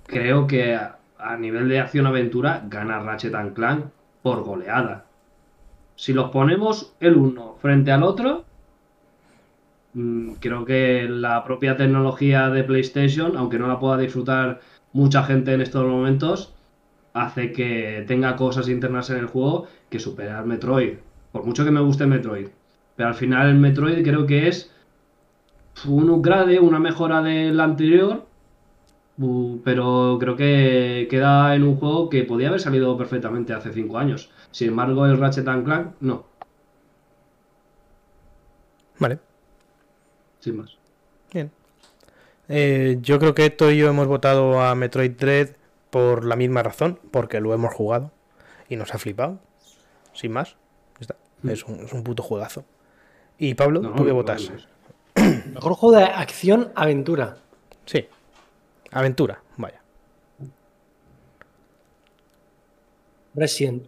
[0.06, 3.86] creo que a, nivel de acción-aventura gana Ratchet and Clank
[4.22, 5.04] por goleada.
[5.96, 8.44] Si los ponemos el uno frente al otro,
[10.40, 14.60] creo que la propia tecnología de PlayStation, aunque no la pueda disfrutar
[14.92, 16.54] mucha gente en estos momentos,
[17.12, 20.98] hace que tenga cosas internas en el juego que superar Metroid.
[21.32, 22.48] Por mucho que me guste Metroid.
[22.96, 24.72] Pero al final el Metroid creo que es
[25.86, 28.26] un upgrade, una mejora del anterior.
[29.64, 34.30] Pero creo que queda en un juego que podía haber salido perfectamente hace 5 años.
[34.50, 36.24] Sin embargo, el Ratchet and Clank, no,
[39.00, 39.29] Vale.
[40.40, 40.76] Sin más.
[41.32, 41.50] Bien.
[42.48, 45.50] Eh, yo creo que Héctor y yo hemos votado a Metroid Dread
[45.90, 48.10] por la misma razón, porque lo hemos jugado
[48.68, 49.38] y nos ha flipado.
[50.12, 50.56] sin más.
[50.98, 51.16] Está.
[51.42, 51.50] Mm.
[51.50, 52.64] Es, un, es un puto juegazo.
[53.38, 54.50] Y Pablo, No, ¿tú qué no, votas?
[54.50, 55.22] no.
[55.54, 57.36] Mejor juego de acción aventura.
[57.86, 58.06] Sí.
[58.92, 59.80] Aventura, vaya.
[63.34, 63.84] Resident.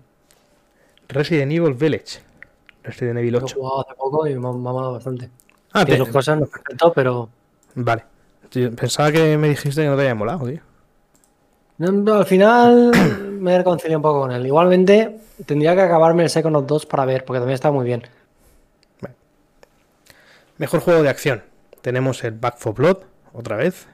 [1.08, 2.20] Resident Evil Village.
[2.84, 3.54] Resident Evil Lo he 8.
[3.56, 5.30] jugado hace poco y me ha me ha molado bastante.
[5.72, 7.28] Ah, Tiene sus cosas, no perfecto, pero.
[7.74, 8.04] Vale.
[8.76, 10.60] Pensaba que me dijiste que no te había molado, tío.
[11.78, 12.92] No, no, al final
[13.40, 14.46] me he reconciliado un poco con él.
[14.46, 18.02] Igualmente, tendría que acabarme el Second of 2 para ver, porque también está muy bien.
[20.58, 21.42] Mejor juego de acción.
[21.80, 22.98] Tenemos el Back for Blood,
[23.32, 23.86] otra vez.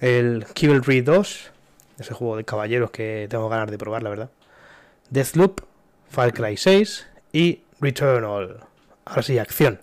[0.00, 1.50] El Chivalry 2,
[2.00, 4.30] ese juego de caballeros que tengo ganas de probar, la verdad.
[5.10, 5.60] Deathloop,
[6.10, 8.58] Far Cry 6 y Returnal.
[9.04, 9.80] Ahora sí, acción.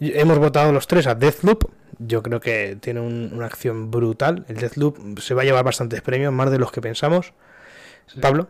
[0.00, 1.64] Hemos votado los tres a Deathloop.
[1.98, 4.44] Yo creo que tiene un- una acción brutal.
[4.48, 7.32] El Deathloop se va a llevar bastantes premios, más de los que pensamos.
[8.20, 8.48] Pablo,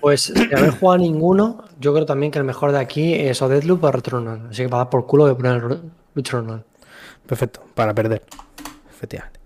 [0.00, 3.48] Pues sin haber jugado ninguno, yo creo también que el mejor de aquí es o
[3.48, 4.46] Deathloop o Returnal.
[4.50, 5.80] Así que para dar por culo voy a poner Re-
[6.14, 6.64] Returnal.
[7.26, 8.22] perfecto, para perder.
[8.90, 9.40] Efectivamente.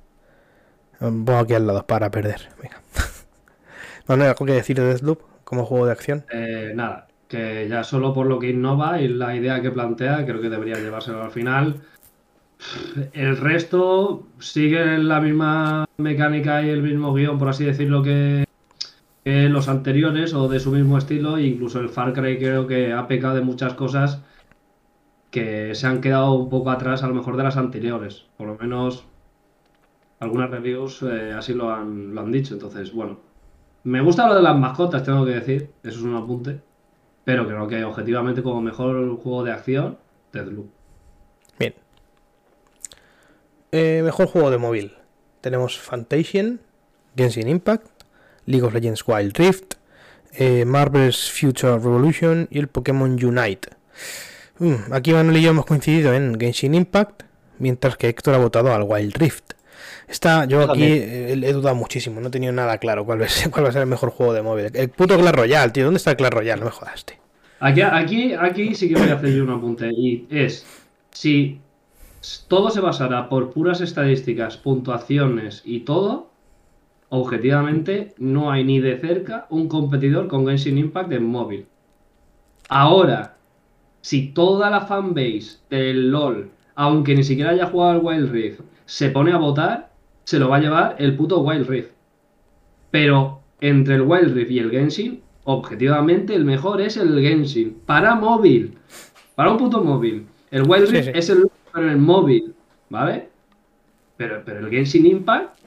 [1.01, 2.49] Pongo aquí al lado, para perder.
[2.63, 2.81] Venga.
[4.07, 6.25] Manuel, ¿algo que decir de Deathloop como juego de acción?
[6.33, 10.41] Eh, nada, que ya solo por lo que innova y la idea que plantea, creo
[10.41, 11.83] que debería llevárselo al final.
[13.13, 18.47] El resto sigue la misma mecánica y el mismo guion, por así decirlo, que,
[19.25, 21.39] los anteriores o de su mismo estilo.
[21.39, 24.23] Incluso el Far Cry creo que ha pecado de muchas cosas
[25.31, 28.25] que se han quedado un poco atrás a lo mejor de las anteriores.
[28.39, 29.05] Por lo menos
[30.21, 32.55] algunas reviews eh, así lo han, lo han dicho.
[32.55, 33.19] Entonces, bueno,
[33.85, 35.71] me gusta lo de las mascotas, tengo que decir.
[35.83, 36.63] Eso es un apunte.
[37.29, 39.99] Pero creo que objetivamente como mejor juego de acción,
[40.33, 40.71] Deathloop.
[41.59, 41.75] Bien.
[43.71, 44.95] Eh, mejor juego de móvil.
[45.43, 46.63] Tenemos Fantasian,
[47.15, 47.87] Genshin Impact,
[48.47, 49.75] League of Legends Wild Rift,
[50.33, 53.69] eh, Marvel's Future Revolution y el Pokémon Unite.
[54.59, 57.25] Mm, aquí Manuel y yo hemos coincidido en Genshin Impact,
[57.59, 59.53] mientras que Héctor ha votado al Wild Rift.
[60.09, 63.27] Está, yo Yo aquí eh, he, dudado muchísimo, no he tenido nada claro cuál va,
[63.27, 64.71] a ser, cuál va a ser el mejor juego de móvil.
[64.75, 66.61] El puto Clash Royale, tío, ¿dónde está el Clash Royale?
[66.61, 67.17] No me jodas, tío.
[67.61, 69.91] Aquí, aquí, aquí sí que voy a hacer yo un apunte.
[69.93, 70.65] Y es,
[71.11, 71.61] si
[72.49, 76.31] todo se basara por puras estadísticas, puntuaciones y todo,
[77.09, 81.67] objetivamente no hay ni de cerca un competidor con Genshin Impact en móvil.
[82.69, 83.37] Ahora,
[84.01, 89.11] si toda la fanbase del LOL, aunque ni siquiera haya jugado al Wild Rift, se
[89.11, 89.88] pone a votar,
[90.29, 91.91] se lo va a llevar el puto Wild Rift.
[92.91, 97.81] Pero entre el Wild Rift y el Genshin, objetivamente el mejor es el Genshin.
[97.87, 98.77] Para móvil.
[99.35, 100.27] Para un puto móvil.
[100.51, 101.13] El Wild Rift sí.
[101.15, 102.55] es el en el móvil.
[102.91, 103.31] ¿Vale?
[104.19, 105.61] Pero, pero el Genshin Impact,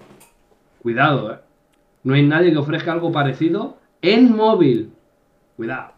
[0.84, 1.39] cuidado, ¿eh?
[2.04, 4.93] No hay nadie que ofrezca algo parecido en móvil.
[5.58, 5.93] Cuidado,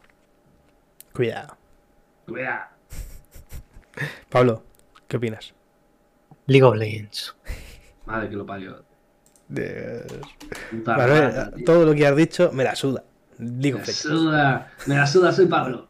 [1.14, 1.58] Cuidado.
[2.26, 2.70] cuidado.
[4.30, 4.64] Pablo,
[5.10, 5.54] ¿qué opinas?
[6.48, 7.36] League of Legends.
[8.06, 8.84] Madre que lo parió.
[9.48, 10.04] De-
[10.86, 11.66] Manuel, tío.
[11.66, 13.04] todo lo que has dicho me la suda.
[13.38, 15.88] Digo, Me suda, me la suda, soy Pablo.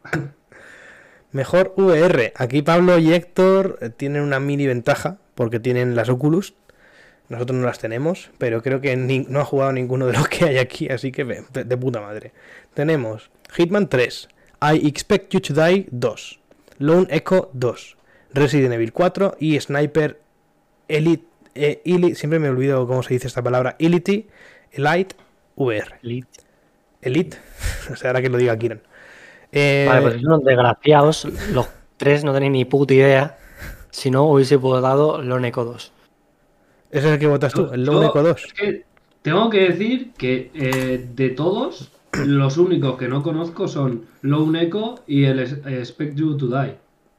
[1.32, 2.32] mejor VR.
[2.36, 6.54] Aquí Pablo y Héctor eh, tienen una mini ventaja porque tienen las Oculus.
[7.28, 10.44] Nosotros no las tenemos, pero creo que ni- no ha jugado ninguno de los que
[10.44, 12.32] hay aquí, así que de puta madre.
[12.74, 14.28] Tenemos Hitman 3,
[14.60, 16.40] I Expect You to Die 2,
[16.78, 17.96] Lone Echo 2,
[18.34, 20.20] Resident Evil 4 y Sniper
[20.88, 24.26] Elite, eh, Elite- siempre me olvido cómo se dice esta palabra, Elite,
[24.72, 25.16] Elite
[25.56, 25.98] VR.
[27.02, 27.36] Elite,
[27.92, 28.80] o sea, ahora que lo diga Kiran.
[29.52, 31.24] Eh, Vale, pues son unos desgraciados.
[31.52, 33.38] Los tres no tenéis ni puta idea.
[33.90, 35.92] Si no, hubiese votado Lone Echo 2.
[36.90, 37.68] ¿Ese es el que votas tú?
[37.72, 38.44] ¿El Lone Yo- Echo 2?
[38.46, 38.84] es que
[39.22, 44.96] tengo que decir que eh, de todos, los únicos que no conozco son Lone Echo
[45.06, 46.76] y el Expect You to Die.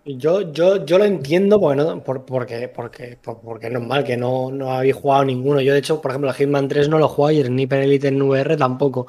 [0.07, 4.15] Yo, yo, yo lo entiendo porque, no, por- porque, porque, por- porque es normal que
[4.15, 5.61] no, no habéis jugado ninguno.
[5.61, 8.07] Yo, de hecho, por ejemplo, el Hitman 3 no lo jugado y el Sniper Elite
[8.09, 9.07] en VR tampoco.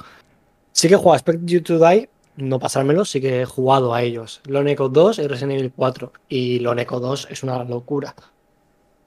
[0.72, 4.02] Sí que he jugado Expect You to Die, no pasármelo, sí que he jugado a
[4.02, 4.40] ellos.
[4.46, 6.12] Lone Echo 2 y Resident Evil 4.
[6.28, 8.14] Y Lone Echo 2 es una locura.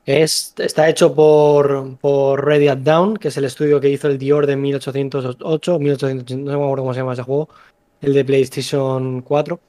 [0.05, 4.17] Es, está hecho por, por Ready at Down, que es el estudio que hizo el
[4.17, 7.49] Dior de 1808, 1880, no me acuerdo cómo se llama ese juego,
[8.01, 9.59] el de PlayStation 4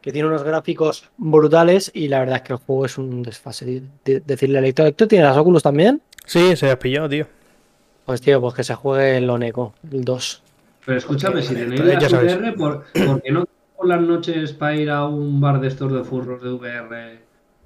[0.00, 3.64] que tiene unos gráficos brutales y la verdad es que el juego es un desfase.
[3.66, 6.00] De- de- decirle al lector, ¿tú tienes las Oculus también?
[6.24, 7.26] Sí, se has pillado, tío.
[8.06, 10.42] Pues tío, pues que se juegue el Oneco, el 2.
[10.86, 12.18] Pero escúchame, si tenéis ya la.
[12.18, 13.44] VR, ¿por, por qué no
[13.76, 17.18] por las noches para ir a un bar de estos de furros de VR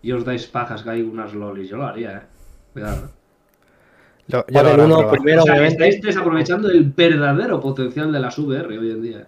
[0.03, 1.69] y os dais pajas que hay unas lolis?
[1.71, 2.21] Yo lo haría, eh.
[2.73, 3.09] Cuidado.
[4.27, 5.11] Lo habrás 1 probado.
[5.13, 5.87] primero, o sea, obviamente.
[5.89, 9.27] estáis desaprovechando el verdadero potencial de las VR hoy en día.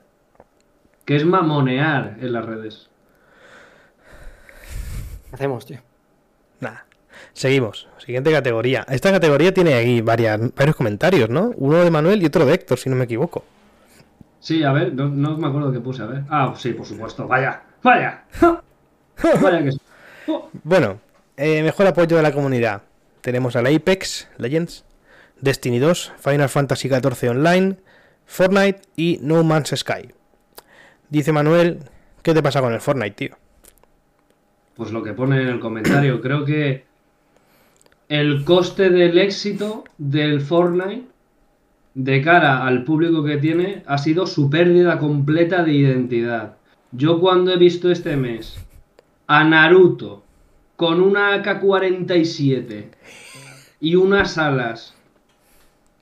[1.05, 2.89] que es mamonear en las redes.
[5.29, 5.79] ¿Qué hacemos, tío?
[6.61, 6.87] Nada.
[7.33, 7.89] Seguimos.
[7.99, 8.85] Siguiente categoría.
[8.89, 11.53] Esta categoría tiene aquí varias, varios comentarios, ¿no?
[11.57, 13.45] Uno de Manuel y otro de Héctor, si no me equivoco.
[14.41, 16.23] Sí, a ver, no, no me acuerdo qué puse, a ver.
[16.31, 18.25] Ah, sí, por supuesto, vaya, vaya.
[19.43, 19.71] vaya que.
[20.29, 21.01] Oh, Bueno,
[21.37, 22.83] eh, mejor apoyo de la comunidad.
[23.23, 24.85] Tenemos al Apex Legends,
[25.41, 27.77] Destiny 2, Final Fantasy XIV Online,
[28.25, 30.13] Fortnite y No Man's Sky.
[31.11, 31.81] Dice Manuel,
[32.23, 33.37] ¿qué te pasa con el Fortnite, tío?
[34.77, 36.85] Pues lo que pone en el comentario, creo que
[38.09, 41.07] el coste del éxito del Fortnite
[41.95, 46.57] de cara al público que tiene ha sido su pérdida completa de identidad.
[46.93, 48.59] Yo cuando he visto este mes
[49.27, 50.23] a Naruto
[50.77, 52.85] con una AK-47
[53.81, 54.95] y unas alas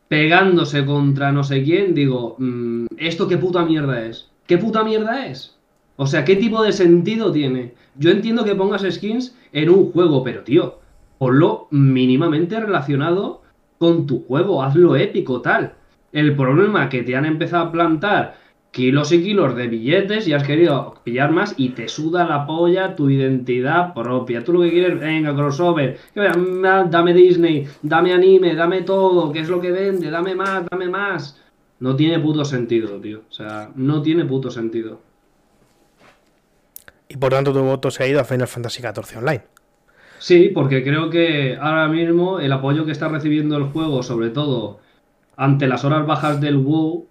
[0.08, 4.28] pegándose contra no sé quién, digo, mm, ¿esto qué puta mierda es?
[4.46, 5.56] ¿Qué puta mierda es?
[5.96, 7.74] O sea, ¿qué tipo de sentido tiene?
[7.96, 10.78] Yo entiendo que pongas skins en un juego, pero tío,
[11.18, 13.42] ponlo mínimamente relacionado
[13.78, 15.74] con tu juego, hazlo épico, tal.
[16.12, 18.36] El problema que te han empezado a plantar
[18.74, 22.96] kilos y kilos de billetes y has querido pillar más y te suda la polla
[22.96, 24.42] tu identidad propia.
[24.42, 29.48] Tú lo que quieres, venga, crossover, mm, dame Disney, dame anime, dame todo, que es
[29.48, 31.40] lo que vende, dame más, dame más.
[31.78, 33.22] No tiene puto sentido, tío.
[33.28, 35.00] O sea, no tiene puto sentido.
[37.14, 39.42] Y por tanto tu voto se ha ido a Final Fantasy XIV Online.
[40.18, 44.80] Sí, porque creo que ahora mismo el apoyo que está recibiendo el juego, sobre todo
[45.36, 47.06] ante las horas bajas del WoW,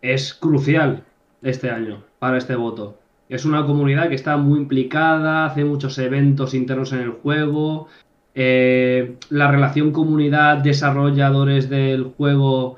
[0.00, 1.04] es crucial
[1.42, 2.98] este año para este voto.
[3.28, 7.88] Es una comunidad que está muy implicada, hace muchos eventos internos en el juego.
[8.34, 12.76] eh, la relación comunidad-desarrolladores del juego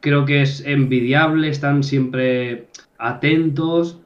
[0.00, 2.68] creo que es envidiable, están siempre
[2.98, 4.01] atentos.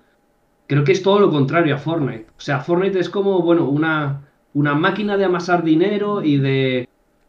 [0.67, 2.27] Creo que es todo lo contrario a Fortnite.
[2.37, 4.23] O sea, Fortnite es como, bueno, una,
[4.55, 6.89] una máquina de amasar dinero y de,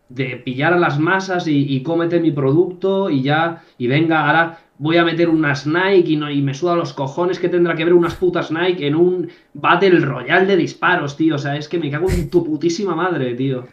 [0.10, 4.60] de pillar a las masas y, y cómete mi producto y ya, y venga, ahora
[4.80, 7.86] voy a meter unas Nike y, no, y me suda los cojones que tendrá que
[7.86, 11.36] ver unas putas Nike en un Battle Royale de disparos, tío.
[11.36, 13.65] O sea, es que me cago en tu putísima madre, tío.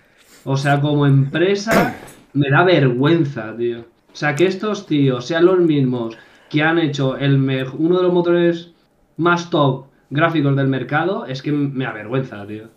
[0.44, 1.96] O sea, como empresa
[2.32, 3.80] me da vergüenza, tío.
[3.80, 6.16] O sea, que estos tíos sean los mismos
[6.48, 7.36] que han hecho el
[7.78, 8.73] uno de los motores
[9.16, 12.68] más top gráficos del mercado, es que me avergüenza, tío.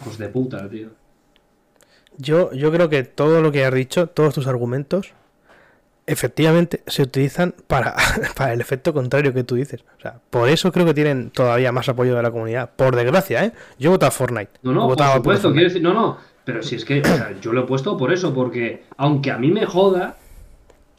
[0.00, 0.88] Hijos de puta, tío.
[2.18, 5.12] Yo, yo creo que todo lo que has dicho, todos tus argumentos,
[6.06, 7.94] efectivamente se utilizan para,
[8.36, 9.84] para el efecto contrario que tú dices.
[9.98, 12.70] O sea, por eso creo que tienen todavía más apoyo de la comunidad.
[12.76, 13.52] Por desgracia, ¿eh?
[13.78, 14.50] Yo he votado a Fortnite.
[14.62, 17.34] No, no, por por supuesto, quiero decir, no, no, pero si es que, o sea,
[17.40, 20.16] yo lo he puesto por eso, porque aunque a mí me joda,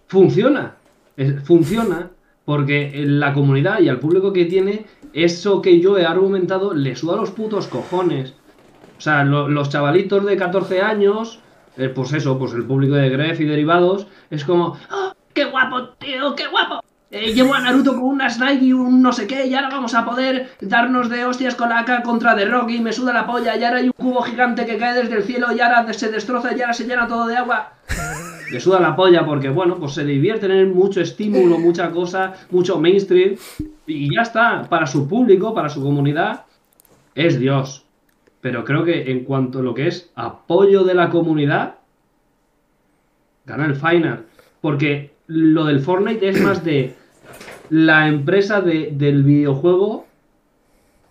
[0.07, 0.75] funciona,
[1.15, 2.11] Es- funciona,
[2.47, 7.17] porque la comunidad y al público que tiene, eso que yo he argumentado, le suda
[7.17, 8.35] los putos cojones.
[8.97, 11.41] O sea, lo- los chavalitos de 14 años,
[11.75, 15.89] eh, pues eso, pues el público de Gref y derivados, es como, ¡Ah, qué guapo,
[15.99, 16.79] tío, qué guapo!
[17.09, 19.93] Eh, llevo a Naruto con unas Nike y un no sé qué, y ahora vamos
[19.93, 23.25] a poder darnos de hostias con la AK contra The Rock y me suda la
[23.25, 26.11] polla, y ahora hay un cubo gigante que cae desde el cielo y ahora se
[26.11, 27.71] destroza y ahora se llena todo de agua.
[28.51, 32.79] Le suda la polla porque, bueno, pues se divierten en mucho estímulo, mucha cosa, mucho
[32.79, 33.35] mainstream,
[33.85, 36.45] y ya está, para su público, para su comunidad,
[37.15, 37.85] es Dios.
[38.39, 41.75] Pero creo que en cuanto a lo que es apoyo de la comunidad,
[43.45, 44.25] gana el final.
[44.61, 46.95] Porque lo del Fortnite es más de
[47.69, 50.05] la empresa de- del videojuego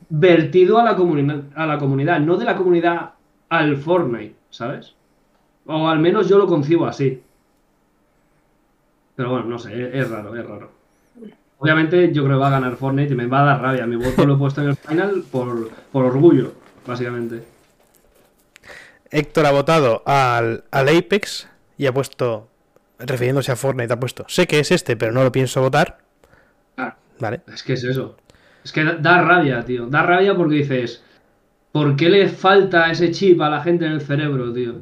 [0.08, 3.10] vertido a la, comuni- a la comunidad, no de la comunidad
[3.48, 4.94] al Fortnite, ¿sabes?
[5.66, 7.20] O al menos yo lo concibo así.
[9.16, 10.70] Pero bueno, no sé, es, es raro, es raro.
[11.58, 13.86] Obviamente yo creo que va a ganar Fortnite y me va a dar rabia.
[13.86, 16.52] Mi voto lo he puesto en el final por, por orgullo,
[16.86, 17.42] básicamente.
[19.10, 21.48] Héctor ha votado al, al Apex
[21.78, 22.48] y ha puesto,
[22.98, 25.98] refiriéndose a Fortnite, ha puesto, sé que es este, pero no lo pienso votar.
[26.76, 27.40] Ah, Vale.
[27.52, 28.16] Es que es eso.
[28.64, 29.86] Es que da, da rabia, tío.
[29.86, 31.02] Da rabia porque dices,
[31.72, 34.80] ¿por qué le falta ese chip a la gente en el cerebro, tío?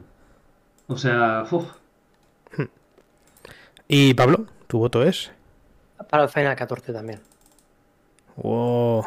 [0.87, 1.73] O sea, uf,
[3.89, 5.31] Y Pablo, tu voto es.
[6.11, 7.21] Para el Final 14 también.
[8.37, 9.07] Wow.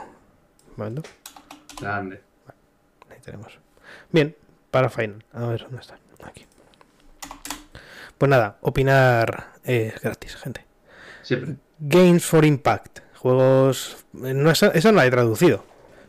[0.75, 1.01] Bueno,
[1.81, 2.21] grande.
[3.09, 3.57] ahí tenemos.
[4.11, 4.35] Bien,
[4.71, 5.23] para Final.
[5.33, 5.97] A ver dónde está.
[6.23, 6.45] Aquí.
[8.17, 10.65] Pues nada, opinar es gratis, gente.
[11.21, 11.55] Siempre.
[11.79, 12.99] Games for Impact.
[13.15, 14.05] Juegos.
[14.13, 15.63] No, esa, esa no la he traducido.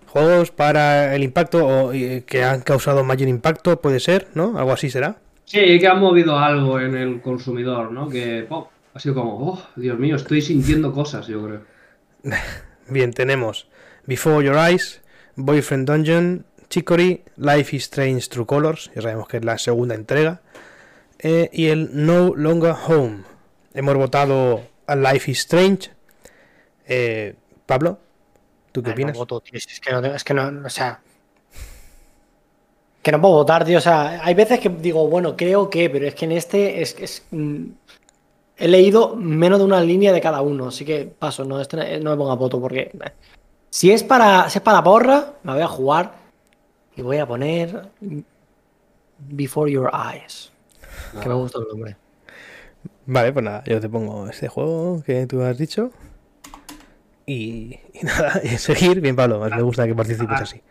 [0.07, 4.59] Juegos para el impacto o eh, que han causado mayor impacto, puede ser, ¿no?
[4.59, 5.19] Algo así será.
[5.45, 8.09] Sí, que han movido algo en el consumidor, ¿no?
[8.09, 11.61] Que pop, ha sido como, oh, Dios mío, estoy sintiendo cosas, yo creo.
[12.89, 13.69] Bien, tenemos
[14.07, 15.03] Before Your Eyes,
[15.37, 20.43] Boyfriend Dungeon, Chicory, Life is Strange True Colors, ya sabemos que es la segunda entrega,
[21.21, 23.25] eh, y el No Longer Home.
[23.75, 25.91] Hemos votado a Life is Strange.
[26.87, 27.35] Eh,
[27.67, 27.99] Pablo,
[28.73, 29.17] ¿tú qué Ay, no opinas?
[29.19, 31.01] voto, tío, es que no, es que no, o sea.
[33.03, 33.79] Que no puedo votar, tío.
[33.79, 36.95] O sea, hay veces que digo, bueno, creo que, pero es que en este es
[36.95, 37.23] que es.
[37.31, 37.65] mm,
[38.57, 42.05] he leído menos de una línea de cada uno, así que paso, no, este no-
[42.05, 42.91] no me ponga voto porque.
[42.93, 43.13] eh,
[43.71, 44.49] Si es para.
[44.51, 46.13] Si es para porra, me voy a jugar
[46.97, 47.89] y voy a poner.
[49.19, 50.53] Before Your Eyes.
[51.21, 51.97] Que me gusta el nombre.
[53.07, 55.91] Vale, pues nada, yo te pongo este juego que tú has dicho.
[57.27, 59.01] Y, y nada, y seguir.
[59.01, 60.63] Bien, Pablo, me gusta que participes así.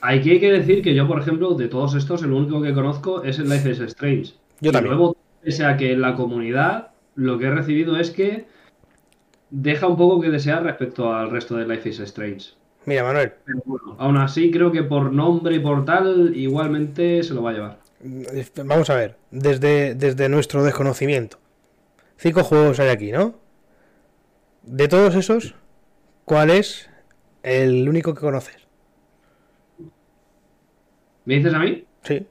[0.00, 3.22] Aquí hay que decir que yo, por ejemplo, de todos estos, el único que conozco
[3.24, 4.34] es el Life is Strange.
[4.60, 4.94] Yo Y también.
[4.96, 8.46] luego, pese a que en la comunidad lo que he recibido es que
[9.50, 12.50] deja un poco que desear respecto al resto de Life is Strange.
[12.84, 17.34] Mira, Manuel, Pero bueno, aún así creo que por nombre y por tal, igualmente se
[17.34, 17.85] lo va a llevar.
[18.64, 21.38] Vamos a ver, desde, desde nuestro desconocimiento.
[22.18, 23.38] Cinco juegos hay aquí, ¿no?
[24.62, 25.54] De todos esos,
[26.24, 26.88] ¿cuál es
[27.42, 28.56] el único que conoces?
[31.24, 31.84] ¿Me dices a mí?
[32.02, 32.26] Sí,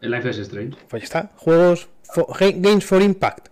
[0.00, 0.76] El Life is Strange.
[0.88, 1.30] pues ya está.
[1.36, 1.88] Juegos,
[2.38, 3.48] Games for Impact.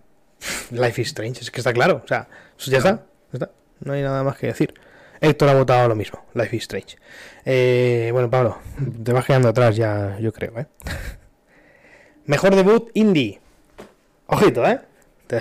[0.71, 2.01] Life is Strange, es que está claro.
[2.03, 2.27] O sea,
[2.57, 3.51] eso ya está, ya está.
[3.79, 4.73] No hay nada más que decir.
[5.19, 6.97] Héctor ha votado lo mismo, Life is Strange.
[7.45, 8.57] Eh, bueno, Pablo,
[9.03, 10.65] te vas quedando atrás ya, yo creo, ¿eh?
[12.25, 13.39] Mejor debut indie.
[14.27, 14.79] Ojito, ¿eh?
[15.27, 15.39] Te.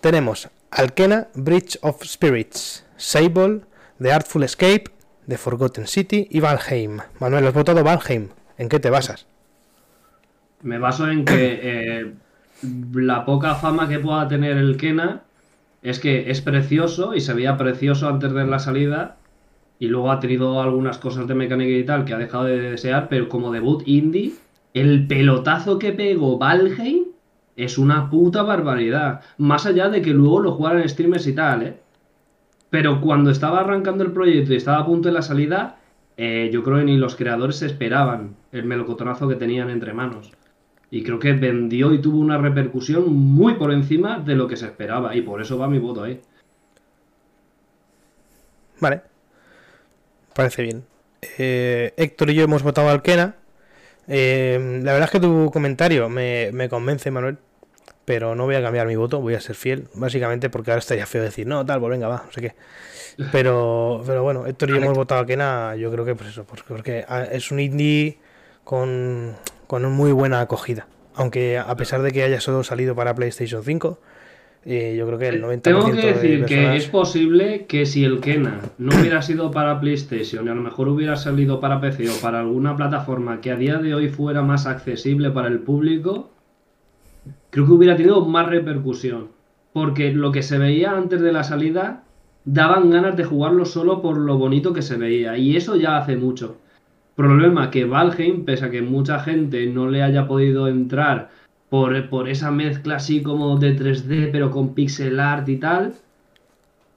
[0.00, 3.62] Tenemos Alkena, Bridge of Spirits, Sable,
[4.00, 4.84] The Artful Escape,
[5.26, 6.98] The Forgotten City y Valheim.
[7.20, 8.28] Manuel, has votado Valheim.
[8.56, 9.26] ¿En qué te basas?
[10.62, 12.12] Me baso en que eh,
[12.94, 15.22] la poca fama que pueda tener el Kena
[15.82, 19.16] es que es precioso y se veía precioso antes de la salida
[19.78, 23.08] y luego ha tenido algunas cosas de mecánica y tal que ha dejado de desear,
[23.08, 24.32] pero como debut indie,
[24.80, 27.04] el pelotazo que pegó Valheim
[27.56, 29.20] es una puta barbaridad.
[29.38, 31.76] Más allá de que luego lo jugaran streamers y tal, ¿eh?
[32.70, 35.78] Pero cuando estaba arrancando el proyecto y estaba a punto de la salida,
[36.16, 40.32] eh, yo creo que ni los creadores esperaban el melocotonazo que tenían entre manos.
[40.90, 44.66] Y creo que vendió y tuvo una repercusión muy por encima de lo que se
[44.66, 45.16] esperaba.
[45.16, 46.20] Y por eso va mi voto ahí.
[48.80, 49.02] Vale.
[50.34, 50.84] Parece bien.
[51.38, 53.34] Eh, Héctor y yo hemos votado al Kena.
[54.08, 57.38] Eh, la verdad es que tu comentario me, me convence, Manuel.
[58.04, 59.88] Pero no voy a cambiar mi voto, voy a ser fiel.
[59.94, 62.54] Básicamente porque ahora estaría feo decir, no, tal, pues venga, va, no sé qué.
[63.32, 65.74] Pero, pero bueno, Héctor y yo hemos votado a Kena.
[65.74, 68.20] Yo creo que, pues eso, porque ah, es un indie
[68.62, 69.34] con,
[69.66, 70.86] con muy buena acogida.
[71.16, 73.98] Aunque a pesar de que haya solo salido para PlayStation 5,
[74.64, 78.20] yo creo que el 90% Tengo que de decir que es posible que si el
[78.20, 82.20] Kena no hubiera sido para PlayStation y a lo mejor hubiera salido para PC o
[82.20, 86.30] para alguna plataforma que a día de hoy fuera más accesible para el público,
[87.50, 89.28] creo que hubiera tenido más repercusión.
[89.72, 92.02] Porque lo que se veía antes de la salida
[92.44, 95.36] daban ganas de jugarlo solo por lo bonito que se veía.
[95.36, 96.56] Y eso ya hace mucho.
[97.14, 101.30] Problema que Valheim, pese a que mucha gente no le haya podido entrar
[101.68, 105.94] por, por esa mezcla así como de 3D, pero con pixel art y tal,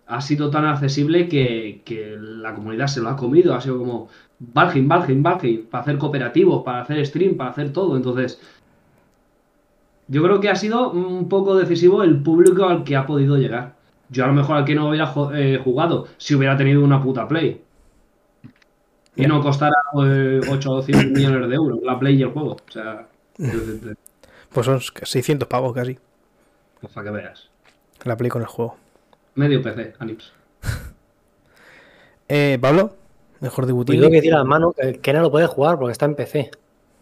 [0.08, 3.54] ha sido tan accesible que, que la comunidad se lo ha comido.
[3.54, 4.10] Ha sido como
[4.40, 7.96] Valheim, Valheim, Valheim, para hacer cooperativos, para hacer stream, para hacer todo.
[7.96, 8.42] Entonces,
[10.08, 13.76] yo creo que ha sido un poco decisivo el público al que ha podido llegar.
[14.10, 17.28] Yo a lo mejor al que no hubiera eh, jugado si hubiera tenido una puta
[17.28, 17.62] Play.
[19.16, 22.58] Y no costara eh, 800 millones de euros la Play y el juego.
[22.68, 23.08] O sea,
[24.54, 25.98] Pues son 600 pavos casi.
[26.80, 27.50] pues para que veas.
[28.04, 28.78] La play con el juego.
[29.36, 30.34] Medio PC, Anips.
[32.34, 32.96] Eh, Pablo,
[33.42, 35.92] mejor debut Pues tengo que decir a mano que el Kena lo puede jugar porque
[35.92, 36.50] está en PC.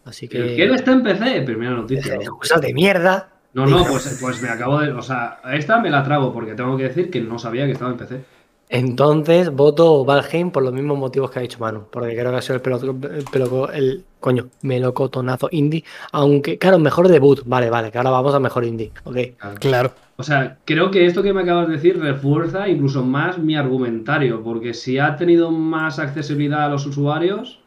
[0.04, 0.56] Así ¿El que.
[0.56, 1.42] que está en PC?
[1.42, 2.18] Primera noticia.
[2.28, 3.28] Cosas de mierda.
[3.52, 4.90] No, no, pues, pues me acabo de.
[4.90, 7.92] O sea, esta me la trago porque tengo que decir que no sabía que estaba
[7.92, 8.24] en PC.
[8.72, 11.86] Entonces voto Valheim por los mismos motivos que ha dicho Manu.
[11.90, 15.84] Porque creo que ha sido el, pelo, el, pelo- el coño, melocotonazo indie.
[16.12, 17.42] Aunque, claro, mejor debut.
[17.46, 18.92] Vale, vale, que ahora vamos a mejor indie.
[19.04, 19.16] Ok.
[19.58, 19.92] Claro.
[20.16, 24.42] O sea, creo que esto que me acabas de decir refuerza incluso más mi argumentario,
[24.44, 27.58] porque si ha tenido más accesibilidad a los usuarios,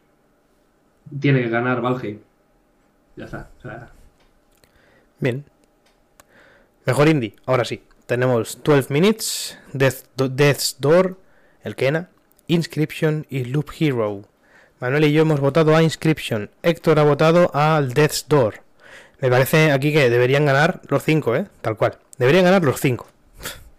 [1.20, 2.20] tiene que ganar Valheim.
[3.16, 3.50] Ya está.
[3.58, 3.90] O sea,
[5.20, 5.44] Bien.
[6.86, 7.34] Mejor indie.
[7.44, 7.82] Ahora sí.
[8.06, 11.16] Tenemos 12 Minutes, Death, Death's Door,
[11.62, 12.10] el Kena,
[12.48, 14.22] Inscription y Loop Hero.
[14.80, 16.50] Manuel y yo hemos votado a Inscription.
[16.62, 18.56] Héctor ha votado al Death's Door.
[19.20, 21.46] Me parece aquí que deberían ganar los cinco, ¿eh?
[21.62, 21.96] Tal cual.
[22.18, 23.06] Deberían ganar los cinco.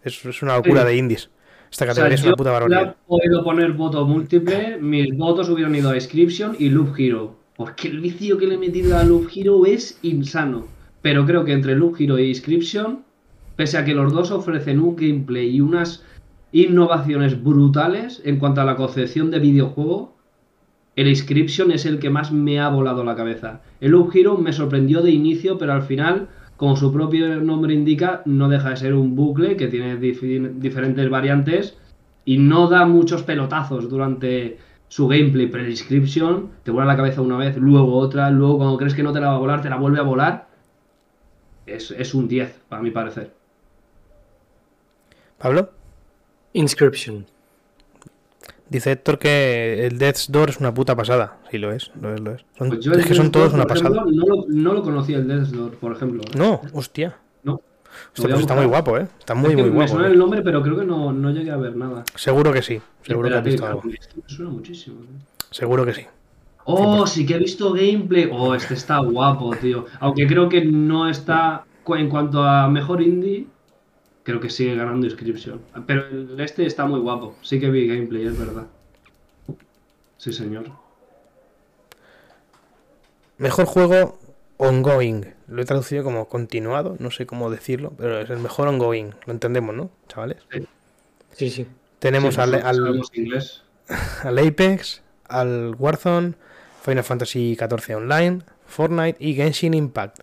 [0.04, 0.88] Es, es una locura Sí.
[0.88, 1.30] de indies.
[1.72, 2.96] Esta O sea, categoría es yo una puta barbaridad.
[3.08, 7.36] podido poner voto múltiple, mis votos hubieran ido a Inscription y Loop Hero.
[7.56, 10.68] Porque el vicio que le he metido a Loop Hero es insano.
[11.02, 13.04] Pero creo que entre Loop Hero e Inscription,
[13.56, 16.04] pese a que los dos ofrecen un gameplay y unas
[16.52, 20.16] innovaciones brutales en cuanto a la concepción de videojuego,
[20.96, 23.62] el Inscription es el que más me ha volado la cabeza.
[23.82, 28.22] El Loop Hero me sorprendió de inicio, pero al final, como su propio nombre indica,
[28.26, 31.78] no deja de ser un bucle que tiene diferentes variantes
[32.24, 35.48] y no da muchos pelotazos durante su gameplay.
[35.48, 39.04] Pero el Inscription te vuela la cabeza una vez, luego otra, luego cuando crees que
[39.04, 40.48] no te la va a volar, te la vuelve a volar.
[41.66, 43.45] Es, es un 10, para mi parecer.
[45.38, 45.70] Pablo,
[46.54, 47.26] Inscription.
[48.70, 51.38] dice Héctor que el Death's Door es una puta pasada.
[51.52, 52.46] Sí, lo es, lo es, lo es.
[52.58, 53.90] Son- Pues es que son todos una pasada.
[53.90, 56.22] ejemplo, no, lo, no lo conocía el Death's Door, por ejemplo.
[56.24, 56.38] ¿eh?
[56.38, 57.18] No, hostia.
[57.44, 57.62] No.
[58.14, 59.08] Hostia, pues está muy guapo, ¿eh?
[59.20, 59.92] Está muy, Es que muy me guapo.
[59.94, 60.12] suena ¿eh?
[60.12, 62.04] el nombre, pero creo que no, no llegué a ver nada.
[62.16, 62.82] Seguro que sí.
[63.04, 63.82] Seguro que has visto algo.
[63.90, 65.02] esto me suena muchísimo.
[65.02, 65.08] ¿eh?
[65.52, 66.06] Seguro que sí.
[66.66, 68.28] Oh, sí que he visto gameplay.
[68.32, 69.86] Oh, este está guapo, tío.
[70.00, 73.46] Aunque creo que no está en cuanto a mejor indie,
[74.26, 75.62] creo que sigue ganando inscripción.
[75.88, 77.36] Pero el este está muy guapo.
[77.42, 78.66] Sí que vi gameplay, es verdad.
[80.18, 80.66] Sí, señor.
[83.38, 84.20] Mejor juego
[84.58, 85.34] ongoing.
[85.48, 89.14] Lo he traducido como continuado, no sé cómo decirlo, pero es el mejor ongoing.
[89.26, 90.38] Lo entendemos, ¿no, chavales?
[91.32, 91.68] Sí, sí.
[92.00, 93.64] Tenemos Sí, al, nosotros al, inglés.
[94.24, 96.34] al Apex, al Warzone,
[96.82, 100.22] Final Fantasy XIV Online, Fortnite y Genshin Impact.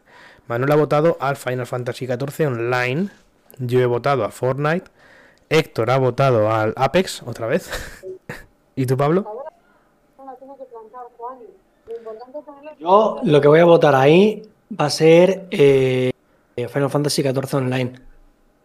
[0.48, 3.10] Manuel ha votado al Final Fantasy XIV Online.
[3.64, 4.90] Yo he votado a Fortnite.
[5.48, 7.70] Héctor ha votado al Apex otra vez.
[8.76, 9.24] ¿Y tú, Pablo?
[12.80, 14.42] Yo lo que voy a votar ahí
[14.78, 16.10] va a ser eh,
[16.56, 17.92] Final Fantasy XIV Online.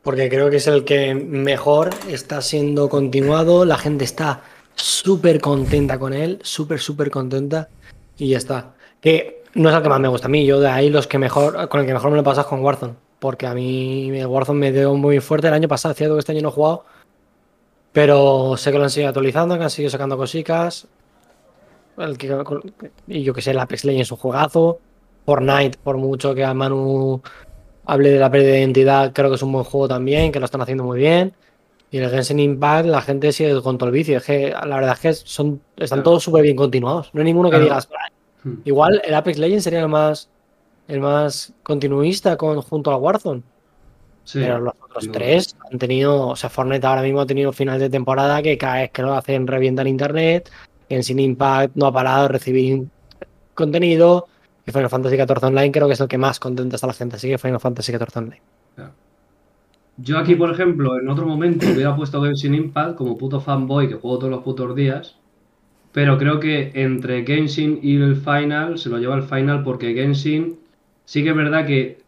[0.02, 3.66] Porque creo que es el que mejor está siendo continuado.
[3.66, 4.42] La gente está
[4.74, 6.40] súper contenta con él.
[6.42, 7.70] Súper, súper contenta.
[8.18, 8.74] Y ya está.
[9.00, 10.44] Que no es el que más me gusta a mí.
[10.44, 13.07] Yo de ahí los que mejor, con el que mejor me lo pasas con Warzone.
[13.20, 15.94] Porque a mí el Warzone me dio muy fuerte el año pasado.
[15.96, 16.86] Cierto que este año no he jugado.
[17.92, 20.88] Pero sé que lo han seguido actualizando, que han seguido sacando cositas.
[21.98, 22.32] El que,
[23.08, 24.80] y yo que sé, el Apex Legends es un juegazo.
[25.26, 27.22] Fortnite, por mucho que a Manu
[27.86, 30.46] hable de la pérdida de identidad, creo que es un buen juego también, que lo
[30.46, 31.34] están haciendo muy bien.
[31.90, 34.18] Y el Genshin Impact, la gente sigue con todo el vicio.
[34.18, 36.04] Es que la verdad es que son, están Claro.
[36.04, 37.10] todos súper bien continuados.
[37.14, 37.66] No hay ninguno que Claro.
[37.66, 37.90] digas.
[38.44, 38.56] Hmm.
[38.66, 40.30] Igual el Apex Legends sería el más,
[40.88, 43.44] el más continuista con, junto al Warzone.
[44.24, 44.40] Sí.
[44.40, 47.90] Pero los otros tres han tenido, o sea, Fortnite ahora mismo ha tenido final de
[47.90, 50.52] temporada que cada vez que lo hacen revientan internet,
[50.90, 52.88] en Sin Impact no ha parado de recibir
[53.54, 54.28] contenido,
[54.66, 57.16] y Final Fantasy XIV Online creo que es el que más contenta está la gente,
[57.16, 58.42] así que Final Fantasy XIV Online.
[60.00, 63.96] Yo aquí, por ejemplo, en otro momento hubiera puesto Genshin Impact como puto fanboy que
[63.96, 65.16] juego todos los putos días.
[65.92, 70.60] Pero creo que entre Genshin y el Final se lo lleva el Final porque Genshin
[71.08, 72.00] sí que es verdad que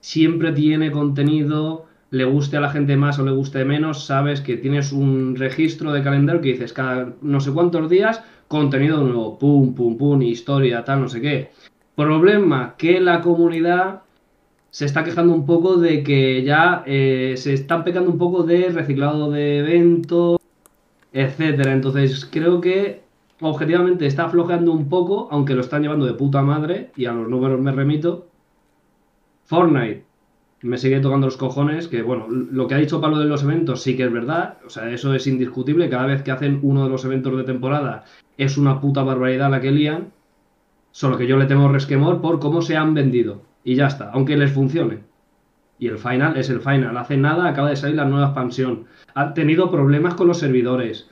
[0.00, 4.58] siempre tiene contenido, le guste a la gente más o le guste menos, sabes que
[4.58, 9.74] tienes un registro de calendario que dices cada no sé cuántos días contenido nuevo, pum,
[9.74, 11.50] pum, pum, historia, tal, no sé qué.
[11.94, 14.02] Problema que la comunidad
[14.68, 18.68] se está quejando un poco de que ya eh, se están pecando un poco de
[18.68, 20.38] reciclado de eventos,
[21.14, 21.72] etcétera.
[21.72, 23.00] Entonces creo que
[23.40, 27.28] objetivamente está aflojando un poco, aunque lo están llevando de puta madre, y a los
[27.30, 28.31] números me remito.
[29.44, 30.04] Fortnite
[30.62, 33.82] me sigue tocando los cojones, que bueno, lo que ha dicho Pablo de los eventos
[33.82, 36.90] sí que es verdad, o sea, eso es indiscutible, cada vez que hacen uno de
[36.90, 38.04] los eventos de temporada
[38.38, 40.12] es una puta barbaridad la que lían,
[40.92, 44.36] solo que yo le tengo resquemor por cómo se han vendido, y ya está, aunque
[44.36, 45.00] les funcione.
[45.78, 48.84] Y el final es el final, hace nada acaba de salir la nueva expansión,
[49.14, 51.08] han tenido problemas con los servidores,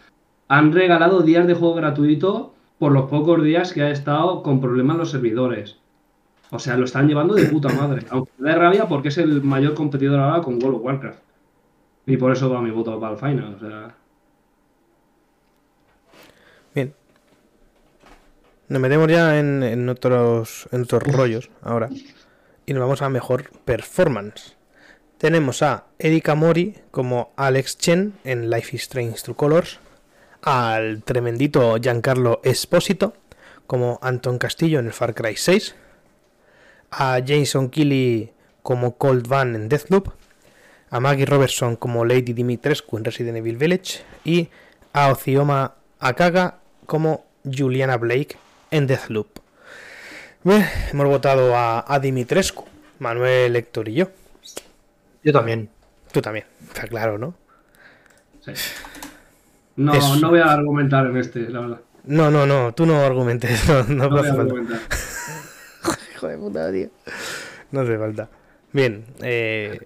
[0.46, 4.96] han regalado días de juego gratuito por los pocos días que ha estado con problemas
[4.96, 5.80] los servidores.
[6.50, 8.06] O sea, lo están llevando de puta madre.
[8.10, 11.18] Aunque me da rabia porque es el mayor competidor ahora con World of Warcraft.
[12.06, 13.54] Y por eso va mi voto para el final.
[13.54, 13.94] O sea,
[16.74, 16.94] Bien.
[18.68, 21.88] Nos metemos ya en, en otros, en otros rollos ahora.
[22.66, 24.56] Y nos vamos a mejor performance.
[25.18, 29.78] Tenemos a Erika Mori como Alex Chen en Life is Strange True Colors.
[30.42, 33.14] Al tremendito Giancarlo Esposito
[33.66, 35.74] como Anton Castillo en el Far Cry 6.
[36.90, 38.30] A Jason Kelly
[38.62, 40.08] como Cold Van en Deathloop.
[40.90, 44.00] A Maggie Robertson como Lady Dimitrescu en Resident Evil Village.
[44.24, 44.48] Y
[44.92, 48.36] a Ocioma Akaga como Juliana Blake
[48.70, 49.28] en Deathloop.
[50.42, 52.64] Bien, hemos votado a, a Dimitrescu,
[52.98, 54.08] Manuel, Héctor y yo.
[55.22, 55.68] Yo también.
[56.12, 57.34] Tú también, está claro, ¿no?
[58.44, 58.52] sí.
[59.76, 61.80] No, Es- no voy a argumentar en este, la verdad.
[62.04, 64.80] No, no, no, tú no argumentes, no, no No voy a argumentar.
[66.20, 66.88] Hijo de puta, tío.
[67.72, 68.28] No hace falta.
[68.72, 69.78] Bien, eh,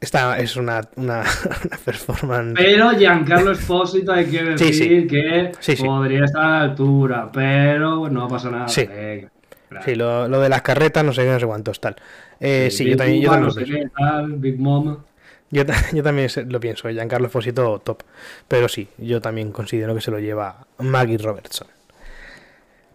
[0.00, 1.22] esta es una, una,
[1.64, 2.54] una performance.
[2.56, 5.06] Pero Giancarlo Espósito hay que decir Sí, sí.
[5.08, 5.82] que Sí, sí.
[5.84, 8.68] podría estar a la altura, pero no pasa nada.
[8.68, 8.86] Sí.
[8.86, 9.30] venga.
[9.84, 11.96] Sí, lo, lo de las carretas, no sé qué, no sé cuántos, tal.
[12.38, 13.82] Eh, sí, yo también, yo también no lo sé pienso.
[13.88, 14.98] qué, tal, Big Mom.
[15.50, 18.02] Yo, ta- yo también lo pienso, Giancarlo Esposito top.
[18.46, 21.66] Pero sí, yo también considero que se lo lleva Maggie Robertson.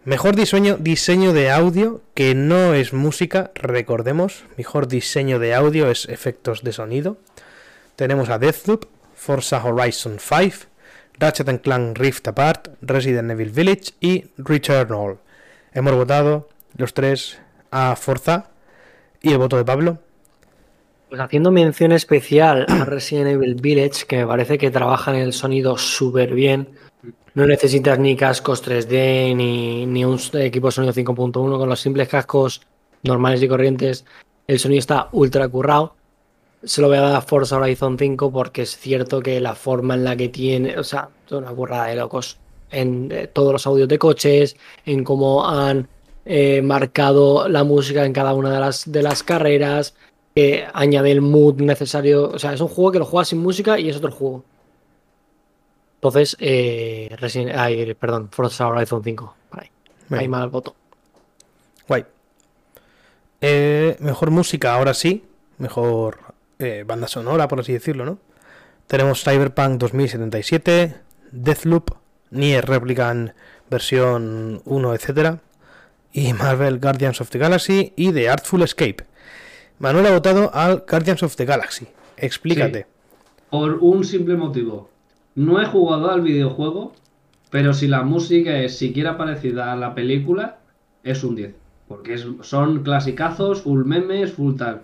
[0.04, 4.42] Mejor diseño, diseño de audio, que no es música, recordemos.
[4.56, 7.18] Mejor diseño de audio es efectos de sonido.
[7.94, 10.66] Tenemos a Deathloop, Forza Horizon 5,
[11.20, 15.18] Ratchet Clank Rift Apart, Resident Evil Village y Returnal.
[15.72, 17.38] Hemos votado los tres
[17.70, 18.50] a Forza
[19.20, 19.98] y el voto de Pablo.
[21.10, 25.32] Pues haciendo mención especial a Resident Evil Village, que me parece que trabaja en el
[25.32, 26.70] sonido súper bien.
[27.34, 31.32] No necesitas ni cascos 3D ni, ni un equipo de sonido 5.1.
[31.32, 32.62] Con los simples cascos
[33.02, 34.04] normales y corrientes,
[34.46, 35.94] el sonido está ultra currado.
[36.62, 39.94] Se lo voy a dar a Forza Horizon 5 porque es cierto que la forma
[39.94, 42.38] en la que tiene, o sea, es una currada de locos.
[42.70, 45.88] En eh, todos los audios de coches, en cómo han
[46.24, 49.94] eh, marcado la música en cada una de las, de las carreras,
[50.34, 52.30] que añade el mood necesario.
[52.30, 54.44] O sea, es un juego que lo juegas sin música y es otro juego.
[56.02, 59.36] Entonces, eh, Resident- ay, perdón, Forza Horizon 5.
[59.48, 59.70] Por ahí.
[60.10, 60.74] Ahí mal voto.
[61.86, 62.04] Guay.
[63.40, 65.24] Eh, mejor música, ahora sí.
[65.58, 66.18] Mejor
[66.58, 68.18] eh, banda sonora, por así decirlo, ¿no?
[68.88, 70.96] Tenemos Cyberpunk 2077,
[71.30, 71.90] Deathloop,
[72.32, 73.30] Nier Replicant
[73.70, 75.36] versión 1, etc.
[76.12, 79.04] Y Marvel Guardians of the Galaxy y The Artful Escape.
[79.78, 81.86] Manuel ha votado al Guardians of the Galaxy.
[82.16, 82.86] Explícate.
[83.50, 84.90] Por un simple motivo.
[85.34, 86.92] No he jugado al videojuego,
[87.50, 90.58] pero si la música es siquiera parecida a la película,
[91.04, 91.54] es un 10.
[91.88, 94.82] Porque es- son clasicazos, full memes, full tal.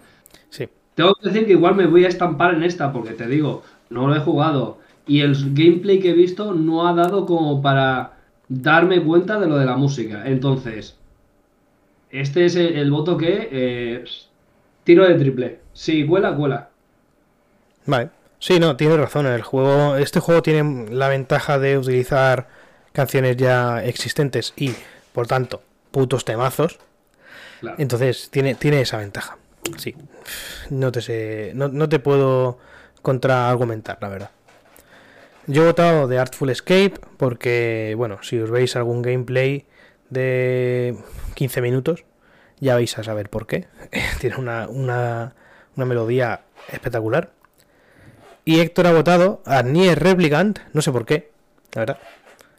[0.51, 0.69] Sí.
[0.95, 4.09] Tengo que decir que igual me voy a estampar en esta, porque te digo, no
[4.09, 4.79] lo he jugado.
[5.07, 8.19] Y el gameplay que he visto no ha dado como para
[8.49, 10.25] darme cuenta de lo de la música.
[10.27, 10.99] Entonces,
[12.11, 14.05] este es el, el voto que eh,
[14.85, 15.61] tiro de triple.
[15.73, 16.71] Si cuela, cuela.
[17.87, 18.11] Vale.
[18.39, 19.27] Sí, no, tienes razón.
[19.27, 22.49] El juego, este juego tiene la ventaja de utilizar
[22.93, 24.75] canciones ya existentes y,
[25.13, 26.79] por tanto, putos temazos.
[27.61, 27.77] Claro.
[27.81, 29.39] Entonces, tiene, tiene esa ventaja.
[29.77, 29.95] Sí.
[30.71, 31.53] No te sé.
[31.55, 32.59] No, no te puedo
[33.03, 34.31] contraargumentar, la verdad.
[35.47, 39.67] Yo he votado de Artful Escape porque, bueno, si os veis algún gameplay
[40.11, 40.97] de
[41.35, 42.05] 15 minutos,
[42.61, 43.67] ya vais a saber por qué.
[44.21, 45.35] Tiene una, una,
[45.75, 47.33] una melodía espectacular.
[48.49, 51.31] Y Héctor ha votado a Nier Replicant, no sé por qué,
[51.75, 51.99] la verdad.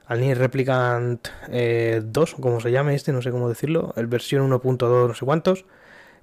[0.06, 4.48] Al Nier Replicant eh, 2, como se llame este, no sé cómo decirlo, el versión
[4.48, 5.66] 1.2, no sé cuántos.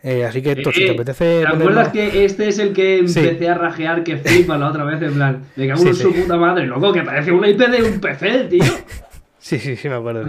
[0.05, 1.41] Eh, así que, Héctor, si te apetece.
[1.41, 3.19] ¿Te ponerlo- acuerdas que este es el que Sí.
[3.19, 5.03] empecé a rajear que flipa la otra vez?
[5.03, 6.03] En plan, me cago en sí.
[6.03, 8.63] su puta madre, loco, que parece una IP de un PC, tío.
[9.41, 10.27] Sí, sí, sí, me acuerdo.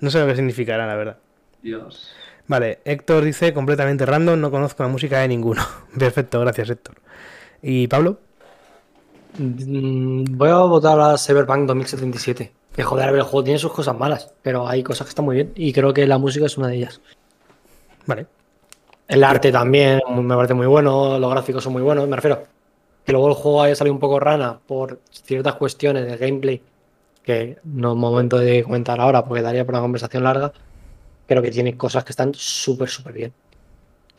[0.00, 1.16] No sé lo que significará, la verdad.
[1.62, 2.10] Dios.
[2.46, 5.62] Vale, Héctor dice completamente random, no conozco la música de ninguno.
[5.98, 6.96] Perfecto, gracias, Héctor.
[7.62, 8.20] ¿Y Pablo?
[9.38, 12.52] Mm, Voy a votar a Cyberpunk 2077.
[12.74, 15.52] Que joder, el juego tiene sus cosas malas, pero hay cosas que están muy bien.
[15.56, 17.00] Y creo que la música es una de ellas.
[18.06, 18.26] Vale.
[19.06, 22.44] El arte también me parece muy bueno, los gráficos son muy buenos, me refiero.
[23.04, 26.62] Que luego el juego haya salido un poco rana por ciertas cuestiones de gameplay,
[27.22, 30.52] que no es momento de comentar ahora porque daría para una conversación larga,
[31.26, 33.32] pero que tiene cosas que están súper, súper bien.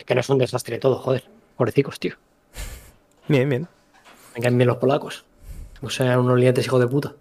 [0.04, 1.24] Que no es un desastre todo, joder.
[1.56, 2.14] Pobrecicos, tío.
[3.28, 3.68] Bien, bien.
[4.34, 5.24] Me caen bien los polacos.
[5.82, 7.14] O sea, unos lientes hijos de puta.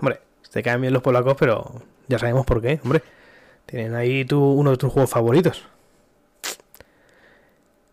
[0.00, 0.20] Hombre,
[0.50, 3.02] te caen bien los polacos, pero ya sabemos por qué, hombre.
[3.66, 5.64] Tienen ahí tu, uno de tus juegos favoritos.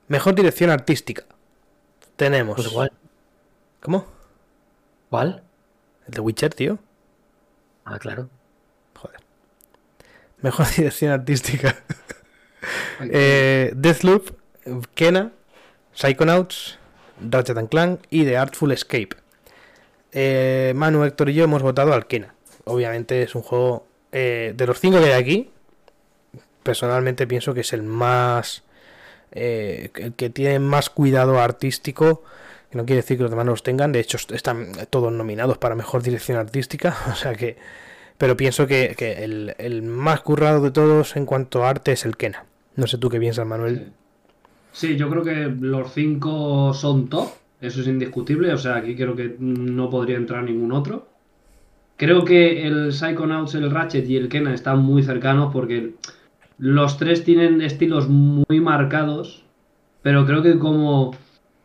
[0.07, 1.25] Mejor dirección artística.
[2.15, 2.55] Tenemos.
[2.55, 2.91] Pues igual.
[3.81, 4.05] ¿Cómo?
[5.09, 5.43] ¿Cuál?
[6.07, 6.79] El de Witcher, tío.
[7.83, 8.29] Ah, claro.
[8.95, 9.19] Joder.
[10.41, 11.75] Mejor dirección artística.
[13.01, 14.31] Eh, Deathloop,
[14.95, 15.33] Kena,
[15.93, 16.79] Psychonauts,
[17.19, 19.09] Ratchet and Clank y The Artful Escape.
[20.11, 22.33] Eh, Manu, Héctor y yo hemos votado al Kena.
[22.65, 25.51] Obviamente es un juego eh, de los cinco que hay aquí.
[26.63, 28.63] Personalmente pienso que es el más
[29.31, 32.23] eh, el que tiene más cuidado artístico.
[32.71, 33.91] Que no quiere decir que los demás no los tengan.
[33.91, 36.95] De hecho, están todos nominados para mejor dirección artística.
[37.11, 37.57] O sea que
[38.17, 42.15] pero pienso que, el, el más currado de todos en cuanto a arte es el
[42.15, 42.45] Kena.
[42.75, 43.91] No sé tú qué piensas, Manuel.
[44.75, 47.29] Sí, yo creo que los cinco son top,
[47.61, 48.51] Eso es indiscutible.
[48.53, 51.07] O sea, aquí creo que no podría entrar ningún otro.
[51.95, 55.93] Creo que el Psychonauts, el Ratchet y el Kena están muy cercanos porque
[56.57, 59.45] los tres tienen estilos muy marcados.
[60.01, 61.15] Pero creo que como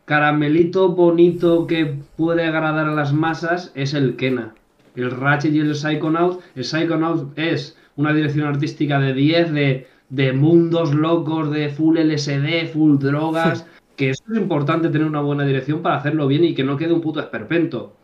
[0.04, 4.54] caramelito bonito que puede agradar a las masas es el Kena.
[4.94, 6.38] El Ratchet y el Psychonauts.
[6.54, 12.72] El Psychonauts es una dirección artística de 10, de, de mundos locos, de full LSD,
[12.72, 13.66] full drogas.
[13.96, 16.92] Que eso es importante tener una buena dirección para hacerlo bien y que no quede
[16.92, 17.94] un puto esperpento.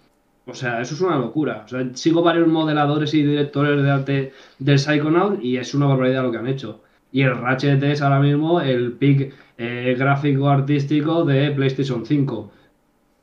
[0.46, 1.62] O sea, eso es una locura.
[1.64, 6.22] O sea, sigo varios modeladores y directores de arte del Psychonaut y es una barbaridad
[6.22, 6.82] lo que han hecho.
[7.10, 12.52] Y el Ratchet es ahora mismo el pick eh, gráfico artístico de PlayStation 5.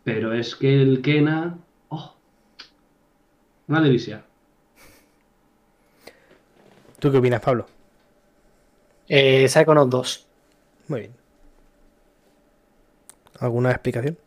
[0.03, 1.57] Pero es que el Kena.
[1.89, 2.15] ¡Oh!
[3.67, 4.25] Una delicia.
[6.99, 7.67] ¿Tú qué opinas, Pablo?
[9.07, 10.27] Eh, Psychonauts 2.
[10.87, 11.11] Muy bien.
[13.39, 14.17] ¿Alguna explicación?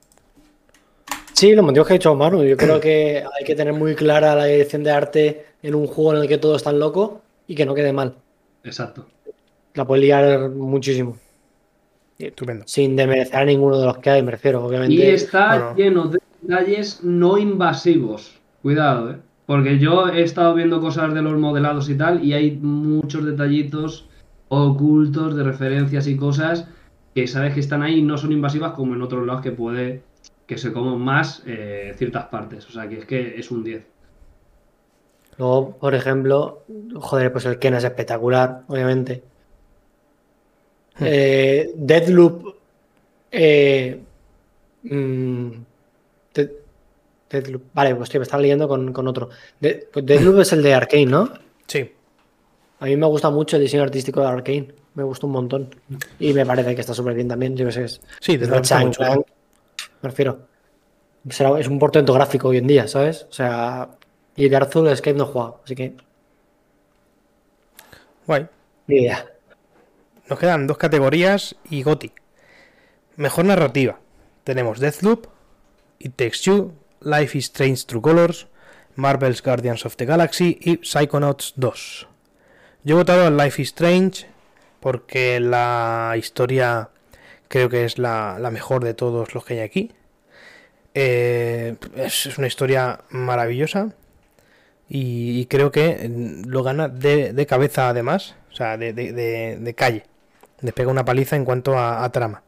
[1.33, 2.43] Sí, los motivos que ha dicho Manu.
[2.45, 6.14] Yo creo que hay que tener muy clara la dirección de arte en un juego
[6.14, 8.14] en el que todo es tan loco y que no quede mal.
[8.64, 9.07] Exacto.
[9.74, 11.18] La puede liar muchísimo.
[12.18, 12.64] Estupendo.
[12.66, 14.95] Sin demerecer a ninguno de los que hay, me refiero, obviamente.
[14.95, 18.39] Y está lleno de detalles no invasivos.
[18.62, 19.16] Cuidado, ¿eh?
[19.45, 24.06] Porque yo he estado viendo cosas de los modelados y tal, y hay muchos detallitos
[24.49, 26.68] ocultos de referencias y cosas
[27.14, 30.03] que sabes que están ahí y no son invasivas como en otros lados que puede
[30.47, 32.66] que se coman más eh, ciertas partes.
[32.68, 33.84] O sea que es que es un 10.
[35.38, 36.62] Luego, por ejemplo,
[36.94, 39.22] joder, pues el Ken es espectacular, obviamente.
[41.01, 42.55] Eh, Deadloop.
[43.30, 44.01] Eh,
[44.84, 45.49] mm,
[46.34, 46.51] Dead-
[47.28, 47.62] Deadloop.
[47.74, 49.28] Vale, pues tío, me estaba leyendo con, con otro.
[49.61, 51.28] De- pues Deadloop es el de Arkane, ¿no?
[51.66, 51.90] Sí.
[52.81, 54.74] A mí me gusta mucho el diseño artístico de Arkane.
[54.95, 55.74] Me gusta un montón.
[56.18, 57.57] Y me parece que está súper bien también.
[57.57, 57.87] Yo sé.
[58.20, 58.97] Sí, desde mucho.
[58.97, 59.27] Clank,
[60.03, 60.39] Me refiero.
[61.29, 63.27] Es un portento gráfico hoy en día, ¿sabes?
[63.29, 63.89] O sea,
[64.37, 65.97] y de Arzul Escape no he jugado, así que
[68.27, 68.47] Guay.
[68.87, 69.27] ni idea.
[70.29, 72.12] Nos quedan dos categorías y GOTI.
[73.16, 73.99] Mejor narrativa.
[74.45, 75.27] Tenemos Deathloop,
[75.99, 78.47] It Takes Two, Life is Strange True Colors,
[78.95, 82.09] Marvel's Guardians of the Galaxy y Psychonauts 2.
[82.87, 84.26] Yo he votado a Life is Strange
[84.78, 86.91] porque la historia
[87.49, 89.91] creo que es la, mejor de todos los que hay aquí.
[90.95, 93.89] Eh, es, una historia maravillosa
[94.89, 100.05] y, creo que mm, lo gana de, cabeza además, o sea, de, calle.
[100.61, 102.45] Le pega una paliza en cuanto a, trama.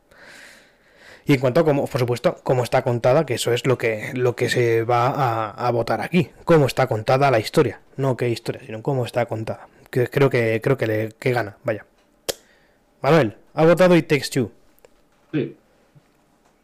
[1.27, 4.13] Y en cuanto a cómo, por supuesto, cómo está contada, que eso es lo que,
[4.15, 6.31] lo que se va a votar aquí.
[6.45, 7.81] Cómo está contada la historia.
[7.97, 9.67] No qué historia, sino cómo está contada.
[9.91, 11.87] Que, creo que, creo que, le, que gana, vaya.
[13.03, 14.51] Manuel, ha votado It Takes Two.
[15.33, 15.57] Sí.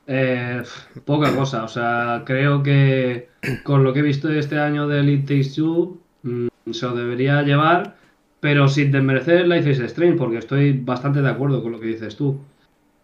[0.06, 0.62] Eh,
[1.04, 3.28] poca cosa, o sea, creo que
[3.62, 7.42] con lo que he visto este año de Elite Takes Two mm, se lo debería
[7.42, 7.96] llevar,
[8.40, 12.16] pero sin desmerecer Life is Strange, porque estoy bastante de acuerdo con lo que dices
[12.16, 12.40] tú.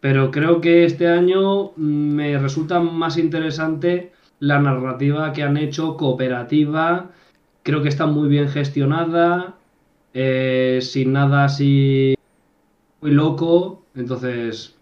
[0.00, 5.96] Pero creo que este año mm, me resulta más interesante la narrativa que han hecho,
[5.96, 7.10] cooperativa,
[7.62, 9.56] creo que está muy bien gestionada,
[10.14, 12.14] eh, sin nada así
[13.00, 14.78] muy loco, entonces,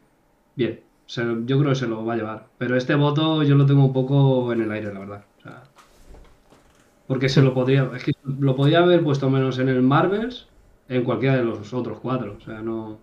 [0.56, 2.48] bien, se- yo creo que se lo va a llevar.
[2.58, 5.26] Pero este voto yo lo tengo un poco en el aire, la verdad.
[5.38, 5.64] O sea,
[7.06, 10.48] porque se lo podría, es que lo podría haber puesto menos en el Marvels,
[10.88, 12.36] en cualquiera de los otros cuatro.
[12.38, 12.98] O sea, no.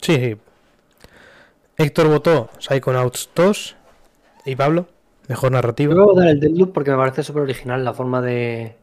[0.00, 0.36] Sí, sí.
[1.78, 3.76] Héctor votó Psychonauts 2.
[4.44, 4.88] ¿Y Pablo?
[5.28, 5.94] Mejor Yo narrativa.
[5.94, 8.76] voy a votar el Deadloop porque me parece súper original la forma de,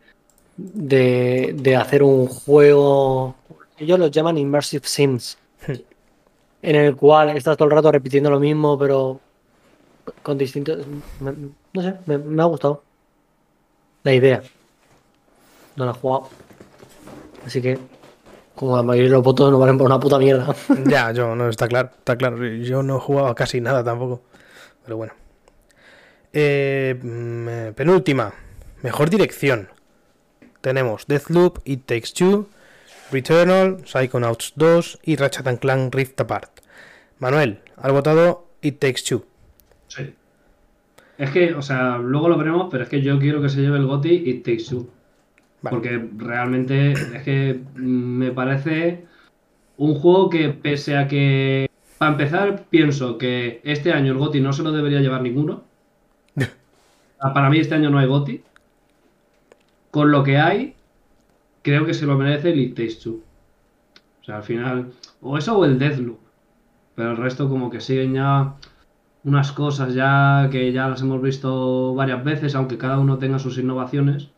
[0.58, 3.36] de, de hacer un juego.
[3.78, 5.38] Ellos los llaman Immersive Sims.
[6.62, 9.20] en el cual estás todo el rato repitiendo lo mismo, pero
[10.22, 10.86] con distintos.
[11.20, 11.34] me-
[11.74, 12.84] no sé, me, me ha gustado.
[14.04, 14.42] La idea.
[15.76, 16.30] No la he jugado.
[17.46, 17.80] Así que,
[18.56, 20.56] como la mayoría de los votos no valen por una puta mierda.
[20.86, 22.46] Ya, yo no, está claro, está claro.
[22.46, 24.22] Yo no he jugado casi nada tampoco.
[24.84, 25.14] Pero bueno.
[26.32, 28.34] Eh, mm, penúltima.
[28.82, 29.70] Mejor dirección.
[30.64, 32.48] Tenemos Deathloop, It Takes Two,
[33.12, 36.62] Returnal, Psychonauts 2 y Ratchet and Clank Rift Apart.
[37.20, 39.26] Manuel, has votado It Takes Two.
[39.90, 40.14] Sí.
[41.18, 43.78] Es que, o sea, luego lo veremos, pero es que yo quiero que se lleve
[43.78, 44.88] el GOTY y Takes Two.
[45.64, 45.76] Vale.
[45.76, 49.04] Porque realmente es que me parece
[49.76, 54.54] un juego que pese a que, para empezar, pienso que este año el GOTY no
[54.54, 55.66] se lo debería llevar ninguno.
[57.20, 58.44] Para mí este año no hay GOTY.
[59.94, 60.74] Con lo que hay,
[61.62, 63.22] creo que se lo merece el It Takes Two.
[64.22, 64.92] O sea, al final,
[65.22, 66.18] o eso o el Deathloop.
[66.96, 68.56] Pero el resto como que siguen ya
[69.24, 73.60] unas cosas ya que ya las hemos visto varias veces, aunque cada uno tenga sus
[73.60, 74.30] innovaciones.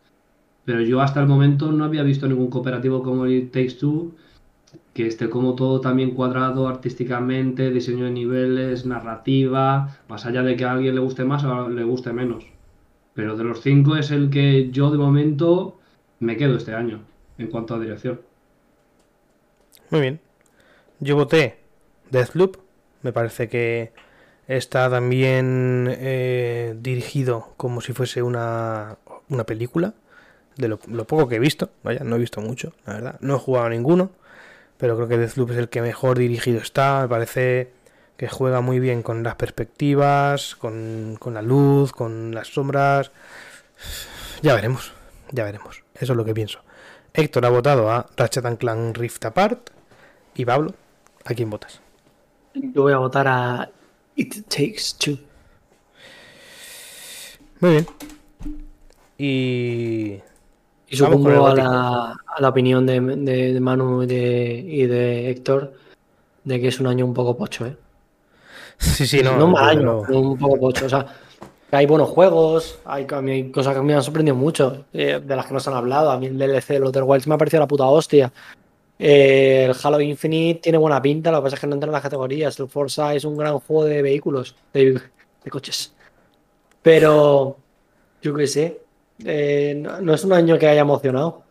[0.66, 4.12] Pero yo hasta el momento no había visto ningún cooperativo como el Takes Two
[4.92, 10.66] que esté como todo también cuadrado artísticamente, diseño de niveles, narrativa, más allá de que
[10.66, 12.55] a alguien le guste más o le guste menos.
[13.16, 15.78] Pero de los cinco es el que yo de momento
[16.20, 17.00] me quedo este año
[17.38, 18.20] en cuanto a dirección.
[19.90, 20.20] Muy bien.
[21.00, 21.58] Yo voté
[22.10, 22.58] Deathloop.
[23.02, 23.92] Me parece que
[24.46, 28.98] está también eh, dirigido como si fuese una,
[29.30, 29.94] una película.
[30.56, 31.70] De lo, lo poco que he visto.
[31.82, 33.18] Vaya, no he visto mucho, la verdad.
[33.20, 34.10] No he jugado a ninguno.
[34.76, 37.00] Pero creo que Deathloop es el que mejor dirigido está.
[37.00, 37.70] Me parece
[38.16, 43.10] que juega muy bien con las perspectivas, con, con la luz, con las sombras.
[44.42, 44.92] Ya veremos,
[45.32, 45.82] ya veremos.
[45.94, 46.60] Eso es lo que pienso.
[47.12, 49.70] Héctor ha votado a Ratchet and Clank Rift Apart.
[50.34, 50.74] Y Pablo,
[51.24, 51.80] ¿a quién votas?
[52.54, 53.70] Yo voy a votar a
[54.16, 55.18] It Takes Two.
[57.60, 57.86] Muy bien.
[59.18, 60.20] Y.
[60.88, 65.30] Y supongo a la, a la opinión de, de- de Manu y de, y de
[65.30, 65.74] Héctor
[66.44, 67.76] de que es un año un poco pocho, ¿eh?
[68.78, 69.36] Sí, sí, no.
[69.36, 70.86] No, un mal no un poco pocho.
[70.86, 71.06] O sea,
[71.70, 75.46] que hay buenos juegos, hay, hay cosas que me han sorprendido mucho, eh, de las
[75.46, 76.10] que nos han hablado.
[76.10, 78.32] A mí el DLC de Outer Wilds me ha parecido la puta hostia.
[78.98, 81.92] Eh, el Halo Infinite tiene buena pinta, lo que pasa es que no entra en
[81.92, 82.58] las categorías.
[82.60, 85.00] El Forza es un gran juego de vehículos, de,
[85.44, 85.92] de coches.
[86.82, 87.56] Pero,
[88.22, 88.80] yo qué sé,
[89.24, 91.42] eh, no, no es un año que haya emocionado.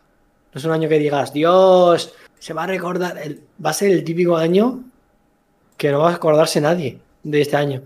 [0.53, 3.17] No es un año que digas, Dios, se va a recordar.
[3.17, 4.79] el- va a ser el típico año
[5.77, 7.81] que no va a acordarse nadie de este año.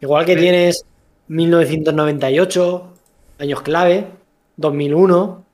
[0.00, 0.40] Igual que Sí.
[0.40, 0.84] tienes
[1.28, 2.92] 1998,
[3.38, 4.06] años clave,
[4.56, 5.44] 2001.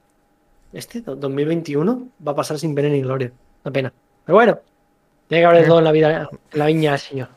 [0.72, 3.30] Este, do- 2021, va a pasar sin pena ni gloria.
[3.64, 3.92] Una pena.
[4.24, 4.58] Pero bueno,
[5.28, 7.28] tiene que haber todo en la vida, en la viña señor.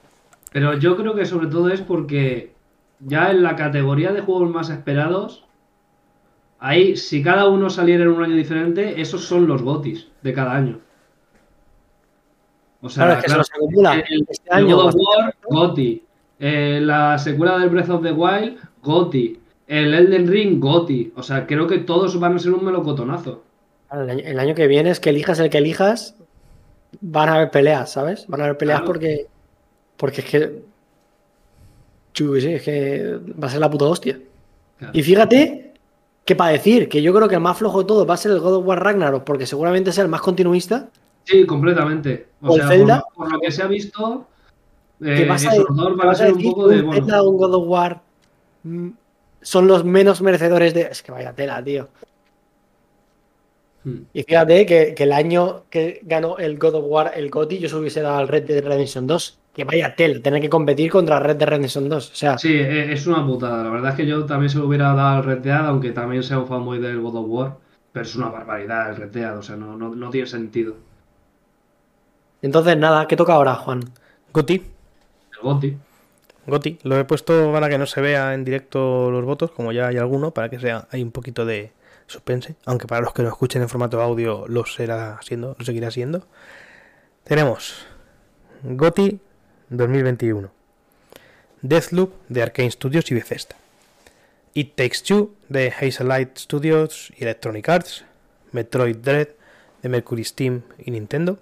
[0.52, 2.54] Pero yo creo que sobre todo es porque
[3.00, 5.46] ya en la categoría de juegos más esperados,
[6.60, 10.56] ahí si cada uno saliera en un año diferente, esos son los gotis de cada
[10.56, 10.80] año.
[12.82, 13.94] O sea, Claro, es que claro, se nos acumula.
[14.10, 16.04] el, Este el God of War, Goti.
[16.40, 19.40] Eh, la secuela del Breath of the Wild, Goti.
[19.68, 21.12] El Elden Ring, Goti.
[21.16, 23.44] O sea, creo que todos van a ser un melocotonazo.
[23.90, 26.16] Claro, El año, el año que viene es que elijas el que elijas,
[27.02, 28.26] van a haber peleas, ¿sabes?
[28.28, 29.28] Van a haber peleas porque.
[29.98, 30.62] Porque es que.
[32.14, 34.20] Qué sé, es que va a ser la puta hostia.
[34.94, 35.74] Y fíjate
[36.26, 38.32] que para decir que yo creo que el más flojo de todo va a ser
[38.32, 40.90] el God of War Ragnarok, porque seguramente sea el más continuista.
[41.30, 42.28] Sí, completamente.
[42.42, 42.96] O ¿O el sea, por, Zelda?
[42.98, 44.28] lo- por lo que se ha visto,
[45.02, 46.82] eh, vas a, esos que dos van a ser un poco de.
[46.82, 48.02] Bueno, Zelda o un God of War
[48.64, 48.90] mm,
[49.42, 50.82] son los menos merecedores de.
[50.84, 51.88] Es que vaya tela, tío.
[53.84, 53.98] hmm.
[54.14, 57.70] Y fíjate que, que el año que ganó el God of War, el GOTY, yo
[57.70, 59.38] se hubiese dado al Red Dead Redemption 2.
[59.54, 62.12] Que vaya tela, tener que competir contra Red Dead Redemption 2.
[62.12, 63.64] O sea, Sí, e- es una putada.
[63.64, 66.24] La verdad es que yo también se lo hubiera dado al Red Dead, aunque también
[66.24, 67.58] sea un fanboy del God of War.
[67.92, 70.76] Pero es una barbaridad el Red Dead, o sea, no, no, no tiene sentido.
[72.42, 73.82] Entonces nada, ¿qué toca ahora, Juan?
[74.34, 74.56] Goti.
[74.56, 75.78] El GOTY.
[76.48, 76.80] Goti.
[76.84, 79.98] Lo he puesto para que no se vea en directo los votos, como ya hay
[79.98, 81.72] alguno, para que sea hay un poquito de
[82.08, 82.56] suspense.
[82.66, 86.28] Aunque para los que lo escuchen en formato audio lo será siendo, lo seguirá siendo.
[87.24, 87.86] Tenemos
[88.64, 89.20] Goti
[89.70, 90.52] 2021.
[91.62, 93.56] Deathloop de Arkane Studios y Bethesda.
[94.54, 98.06] It Takes Two de Hazelight Studios y Electronic Arts.
[98.52, 99.30] Metroid Dread
[99.82, 101.40] de Mercury Steam y Nintendo.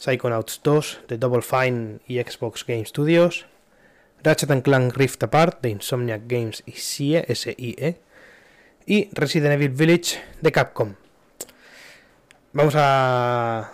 [0.00, 3.46] Psychonauts 2 de Double Fine y Xbox Game Studios.
[4.22, 8.00] Ratchet Clank Rift Apart de Insomniac Games y SIE, SIE.
[8.86, 10.94] Y Resident Evil Village de Capcom.
[12.54, 13.70] Vamos a,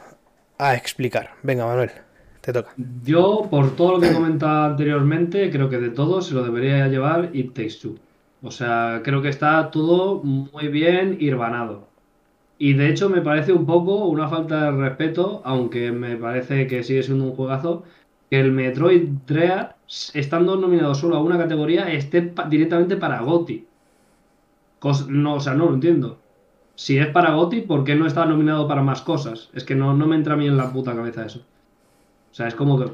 [0.58, 1.34] a explicar.
[1.44, 1.92] Venga, Manuel,
[2.40, 2.74] te toca.
[3.04, 6.88] Yo, por todo lo que he comentado anteriormente, creo que de todo se lo debería
[6.88, 7.98] llevar It Takes Two.
[8.42, 11.88] O sea, creo que está todo muy bien hirvanado.
[12.58, 16.82] Y de hecho me parece un poco una falta de respeto, aunque me parece que
[16.84, 17.84] sigue siendo un juegazo,
[18.30, 19.72] que el Metroid Dread,
[20.14, 23.20] estando nominado solo a una categoría, esté pa- directamente para.
[24.78, 26.18] Cos- no, o sea, no lo entiendo.
[26.74, 29.50] Si es para GOTY, ¿por qué no está nominado para más cosas?
[29.54, 31.40] Es que no, no me entra a mí en la puta cabeza eso.
[32.32, 32.92] O sea, es como que.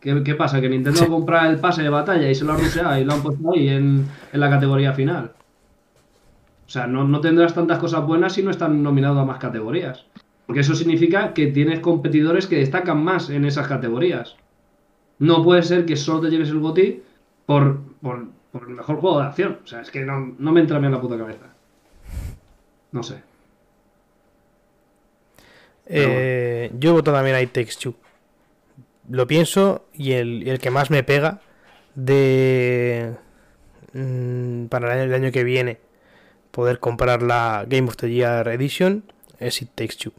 [0.00, 0.60] ¿Qué, qué pasa?
[0.60, 3.22] Que Nintendo compra el pase de batalla y se lo ha ruseado y lo han
[3.22, 5.32] puesto ahí en, en la categoría final.
[6.66, 10.06] O sea, no, no tendrás tantas cosas buenas si no están nominados a más categorías.
[10.46, 14.36] Porque eso significa que tienes competidores que destacan más en esas categorías.
[15.18, 17.02] No puede ser que solo te lleves el GOTY
[17.46, 19.58] por, por, por el mejor juego de acción.
[19.64, 21.46] O sea, es que no, no me entra mí en la puta cabeza.
[22.92, 23.22] No sé.
[25.86, 27.94] Eh, yo voto también a It Takes Two.
[29.10, 31.40] Lo pienso y el, el que más me pega
[31.94, 33.14] de
[33.92, 35.78] mm, para el año que viene
[36.54, 39.04] poder comprar la Game of the Year Edition
[39.38, 40.12] es It Takes Two.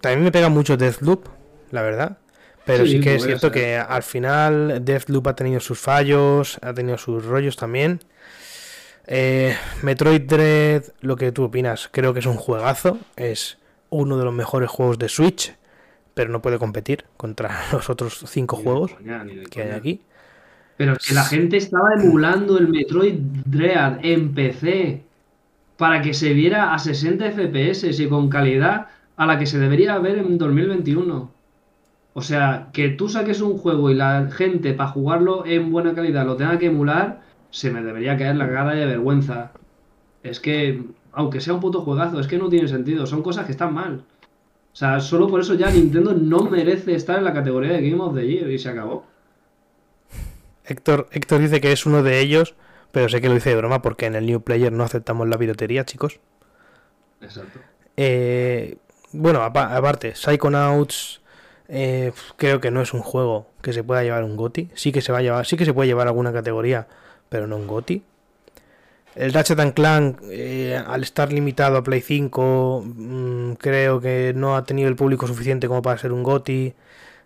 [0.00, 1.28] También me pega mucho Deathloop,
[1.70, 2.18] la verdad.
[2.64, 6.74] Pero sí, Sí, que es cierto que al final Deathloop ha tenido sus fallos, ha
[6.74, 8.00] tenido sus rollos también.
[9.06, 12.98] Eh, Metroid Dread, lo que tú opinas, creo que es un juegazo.
[13.14, 13.58] Es
[13.90, 15.54] uno de los mejores juegos de Switch,
[16.14, 20.00] pero no puede competir contra los otros cinco Ni juegos coña, que hay aquí.
[20.76, 25.05] Pero es que la gente estaba emulando el Metroid Dread en PC
[25.76, 29.98] para que se viera a 60 FPS y con calidad a la que se debería
[29.98, 31.30] ver en 2021.
[32.14, 36.24] O sea, que tú saques un juego y la gente para jugarlo en buena calidad
[36.24, 37.20] lo tenga que emular,
[37.50, 39.52] se me debería caer la cara de vergüenza.
[40.22, 43.52] Es que, aunque sea un puto juegazo, es que no tiene sentido, son cosas que
[43.52, 44.02] están mal.
[44.72, 48.02] O sea, solo por eso ya Nintendo no merece estar en la categoría de Game
[48.02, 49.04] of the Year y se acabó.
[50.64, 52.54] Héctor, Héctor dice que es uno de ellos,
[52.92, 55.38] pero sé que lo dice de broma porque en el New Player no aceptamos la
[55.38, 56.20] piratería, chicos.
[57.20, 57.60] Exacto.
[57.96, 58.76] Eh,
[59.12, 61.20] bueno, apa- aparte, Psychonauts
[61.68, 64.70] eh, creo que no es un juego que se pueda llevar un GOTI.
[64.74, 66.86] Sí que se va a llevar, sí que se puede llevar alguna categoría,
[67.28, 68.02] pero no un GOTI.
[69.14, 74.56] El Ratchet and Clank, eh, al estar limitado a Play 5, mm, creo que no
[74.56, 76.74] ha tenido el público suficiente como para ser un GOTI.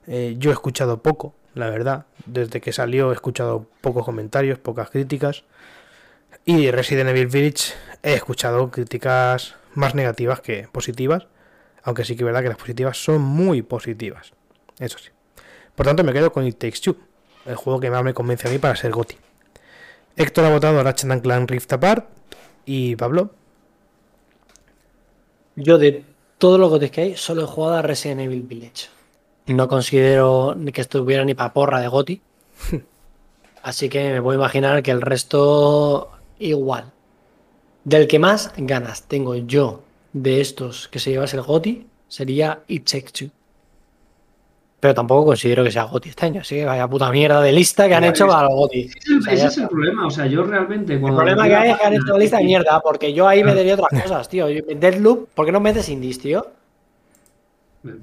[0.07, 2.07] Eh, yo he escuchado poco, la verdad.
[2.27, 5.45] Desde que salió he escuchado pocos comentarios, pocas críticas.
[6.45, 11.27] Y Resident Evil Village he escuchado críticas más negativas que positivas.
[11.83, 14.33] Aunque sí que es verdad que las positivas son muy positivas.
[14.79, 15.11] Eso sí.
[15.75, 16.97] Por tanto, me quedo con It Takes Two,
[17.47, 19.17] el juego que más me convence a mí para ser GOTI.
[20.17, 22.07] Héctor ha votado Ratchet and Clank Rift Apart.
[22.67, 23.31] Y Pablo,
[25.57, 26.05] Yo de
[26.39, 28.89] todos los gotes que hay, solo he jugado a Resident Evil Village.
[29.47, 32.21] No considero que estuviera ni pa' porra de Goti.
[33.63, 36.93] Así que me puedo imaginar que el resto igual.
[37.85, 39.83] Del que más ganas tengo yo
[40.13, 43.31] de estos que se llevase el Goti sería Two.
[44.81, 46.41] Pero tampoco considero que sea Goti este año.
[46.41, 48.81] Así que vaya puta mierda de lista que han hecho para el Goti.
[48.81, 49.69] Ese es el, O sea, ese ya es el está.
[49.69, 50.07] problema.
[50.07, 50.95] O sea, yo realmente.
[50.95, 53.45] El problema que hay es que han hecho la lista de mierda, porque yo ahí
[53.45, 54.47] metería otras cosas, tío.
[54.47, 56.47] Deadloop, ¿por qué no metes indies, tío?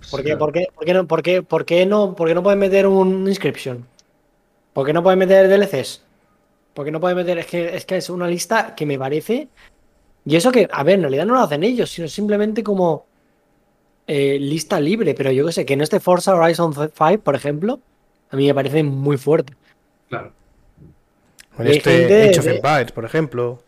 [0.09, 2.41] ¿Por qué, por qué- por qué no, por qué- por qué no, por qué no
[2.43, 3.85] puedes meter un inscription?
[4.73, 6.03] ¿Por qué no puedes meter DLCs?
[6.73, 7.37] ¿Por qué no puedes meter?
[7.39, 9.47] Es que, es que es una lista que me parece.
[10.25, 13.05] Y eso que, a ver, en realidad no lo hacen ellos, sino simplemente como
[14.07, 15.13] eh, lista libre.
[15.13, 17.79] Pero yo qué sé, que en este Forza Horizon 5, por ejemplo,
[18.29, 19.53] a mí me parece muy fuerte.
[20.09, 20.31] Claro.
[21.59, 23.63] en este gente Age of de- Empires, por ejemplo.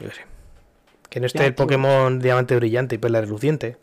[0.00, 0.20] Yo qué sé.
[1.10, 1.64] Que no esté Ya, el tío.
[1.66, 3.76] Pokémon Diamante Brillante y Perla Reluciente.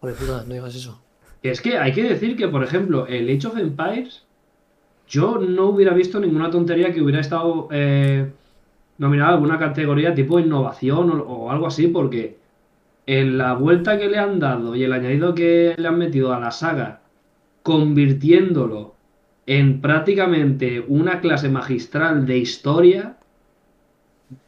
[0.00, 1.00] Joder, no digas eso.
[1.42, 4.24] Es que hay que decir que, por ejemplo, el Age of Empires,
[5.08, 8.30] yo no hubiera visto ninguna tontería que hubiera estado eh,
[8.98, 12.38] nominada a alguna categoría tipo innovación o, o algo así, porque
[13.06, 16.40] en la vuelta que le han dado y el añadido que le han metido a
[16.40, 17.00] la saga,
[17.62, 18.94] convirtiéndolo
[19.46, 23.16] en prácticamente una clase magistral de historia,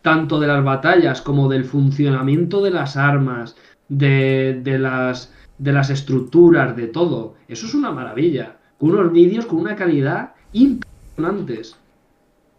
[0.01, 3.57] tanto de las batallas como del funcionamiento de las armas,
[3.89, 7.35] de, de las, de las estructuras, de todo.
[7.47, 8.57] Eso es una maravilla.
[8.79, 11.77] Con unos vídeos con una calidad impresionantes.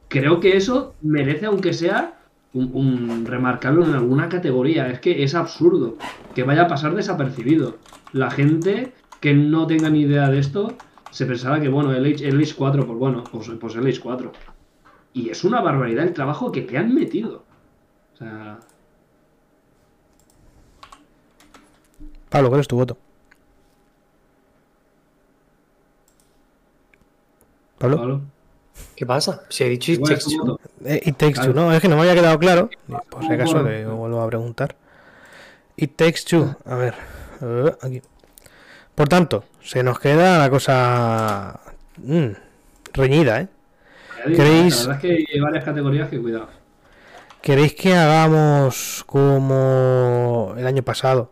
[0.08, 2.22] Creo que eso merece, aunque sea
[2.54, 4.88] un, remarcable en alguna categoría.
[4.88, 5.98] Es que es absurdo
[6.34, 7.78] que vaya a pasar desapercibido.
[8.14, 10.78] La gente que no tenga ni idea de esto
[11.12, 14.00] se pensará que, bueno, el Age, el Age 4, pues bueno, pues, pues el Age
[14.00, 14.32] 4.
[15.12, 17.44] Y es una barbaridad el trabajo que te han metido.
[18.14, 18.60] O sea,
[22.34, 22.98] Pablo, ¿cuál es tu voto?
[27.78, 28.22] Pablo, Pablo,
[28.96, 29.44] ¿Qué pasa?
[29.50, 30.52] Si he dicho It ¿cuál es Takes tu Two.
[30.54, 30.62] voto?
[30.84, 32.72] Eh, It Takes Two, no, es que no me había quedado claro.
[33.12, 34.76] Por si acaso le vuelvo a preguntar.
[35.78, 36.96] It Takes Two, a ver,
[37.42, 38.02] eh, aquí.
[38.96, 41.60] Por tanto, se nos queda la cosa
[41.98, 42.30] mm,
[42.94, 43.48] reñida, ¿eh?
[44.18, 46.48] Ya digo, ¿Queréis- La verdad es que hay varias categorías que cuidado.
[47.44, 51.30] ¿Queréis que hagamos como el año pasado?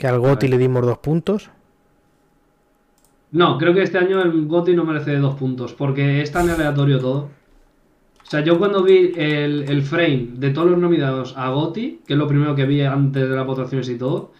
[0.00, 1.50] Que al Goti le dimos dos puntos.
[3.32, 6.98] No, creo que este año el GOTY no merece dos puntos, porque es tan aleatorio
[6.98, 7.28] todo.
[8.22, 12.14] O sea, yo cuando vi el, el frame de todos los nominados a GOTY, que
[12.14, 14.32] es lo primero que vi antes de las votaciones y todo,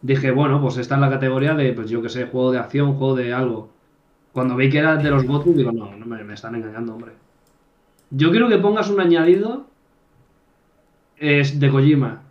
[0.00, 2.94] dije, bueno, pues está en la categoría de, pues yo que sé, juego de acción,
[2.94, 3.68] juego de algo.
[4.32, 7.12] Cuando vi que era de los GOTY, digo, no, no me, me están engañando, hombre.
[8.08, 9.66] Yo quiero que pongas un añadido
[11.18, 12.22] es de Kojima.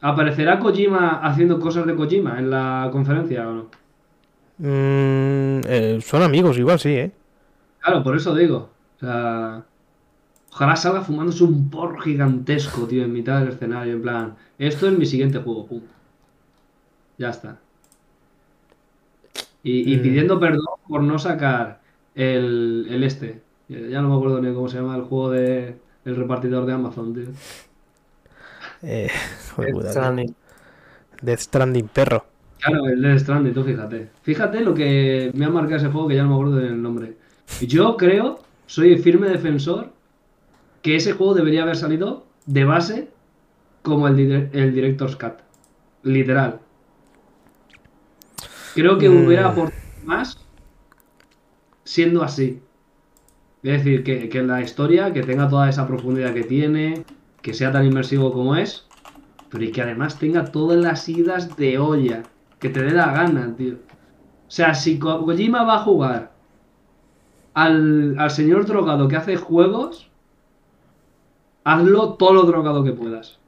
[0.00, 3.70] ¿Aparecerá Kojima haciendo cosas de Kojima en la conferencia o no?
[4.58, 7.12] Mm, eh, son amigos, igual sí, ¿eh?
[7.80, 8.70] Claro, por eso digo.
[8.96, 9.64] O sea,
[10.52, 13.94] ojalá salga fumándose un porro gigantesco, tío, en mitad del escenario.
[13.94, 15.82] En plan, esto es mi siguiente juego, pum.
[17.18, 17.58] Ya está.
[19.62, 20.02] Y, y Mm.
[20.02, 21.80] pidiendo perdón por no sacar
[22.14, 23.42] el, el este.
[23.68, 27.12] Ya no me acuerdo ni cómo se llama el juego de el repartidor de Amazon,
[27.14, 27.26] tío.
[28.82, 29.08] Eh,
[29.56, 29.82] tío.
[29.90, 30.34] Stranding.
[31.22, 32.24] Death Stranding, perro.
[32.60, 34.08] Claro, el Death Stranding, tú fíjate.
[34.22, 37.16] Fíjate lo que me ha marcado ese juego que ya no me acuerdo del nombre.
[37.60, 39.92] Yo creo, soy firme defensor,
[40.82, 43.08] que ese juego debería haber salido de base
[43.82, 45.34] como el, dire- el Director's Cut.
[46.02, 46.60] Literal.
[48.74, 49.26] Creo que Mm.
[49.26, 50.38] hubiera aportado más
[51.84, 52.60] siendo así.
[53.62, 57.04] Es decir, que, que la historia, que tenga toda esa profundidad que tiene,
[57.42, 58.92] que sea tan inmersivo como es,
[59.48, 63.56] pero y que además tenga todas las idas de olla, que te dé la gana,
[63.56, 63.76] tío.
[63.76, 63.80] O
[64.50, 66.38] sea, si Ko- Kojima va a jugar
[67.54, 70.10] al, al señor drogado que hace juegos,
[71.64, 73.40] hazlo todo lo drogado que puedas.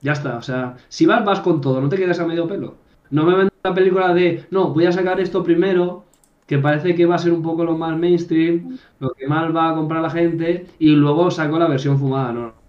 [0.00, 2.82] Ya está, o sea, si vas, vas con todo, no te quedes a medio pelo.
[3.10, 6.12] No me vendas la película de, no, voy a sacar esto primero,
[6.46, 9.70] que parece que va a ser un poco lo más mainstream, lo que más va
[9.70, 12.59] a comprar la gente, y luego saco la versión fumada, no.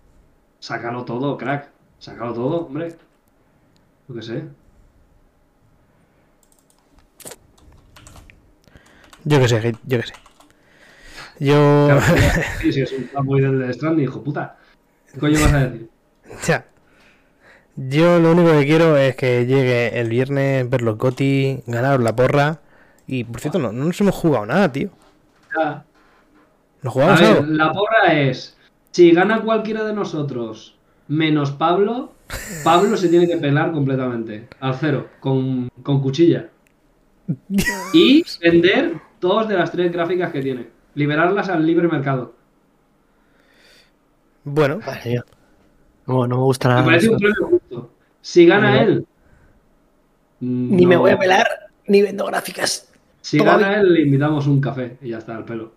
[0.62, 1.74] Sácalo todo, crack.
[2.00, 2.98] Sácalo todo, hombre.
[4.08, 4.56] Yo qué sé.
[9.24, 10.14] Yo qué sé, yo qué sé.
[11.40, 11.88] Yo.
[11.88, 12.02] Claro,
[12.60, 14.58] sí, sí, es un fanboy del Death Stranding, hijo puta.
[15.12, 15.90] ¿Qué coño vas a decir?
[16.48, 16.66] Ya.
[17.76, 22.16] Yo lo único que quiero es que llegue el viernes, ver los GOTY, ganar la
[22.16, 22.62] porra.
[23.08, 24.90] Y por cierto, no, no nos hemos jugado nada, tío.
[25.56, 25.86] Ya.
[26.82, 27.48] ¿Nos A jugamos ver, algo?
[27.48, 28.58] la porra es,
[28.92, 30.78] si gana cualquiera de nosotros
[31.08, 32.14] menos Pablo,
[32.64, 36.50] Pablo se tiene que pelar completamente, al cero, con, con cuchilla.
[37.94, 40.68] Y vender dos de las tres gráficas que tiene.
[40.96, 42.34] Liberarlas al libre mercado.
[44.44, 44.80] Bueno.
[46.08, 46.86] No, no me gusta Me nada.
[46.86, 47.14] parece eso.
[47.14, 47.92] un premio justo.
[48.22, 48.82] Si gana No.
[48.82, 49.06] él...
[50.44, 51.46] Ni me voy a pelar,
[51.88, 52.92] ni vendo gráficas.
[53.22, 53.68] Si Todavía.
[53.68, 55.74] gana él, le invitamos un café y ya está, al pelo.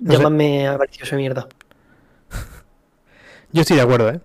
[0.00, 0.18] No sé.
[0.18, 1.48] Llámame avaricioso de mierda.
[3.52, 4.20] yo estoy de acuerdo, ¿eh?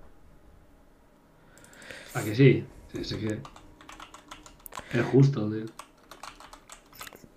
[2.13, 2.65] ¿A que sí?
[2.91, 3.39] Sí, sí que...
[4.97, 5.65] Es justo, tío.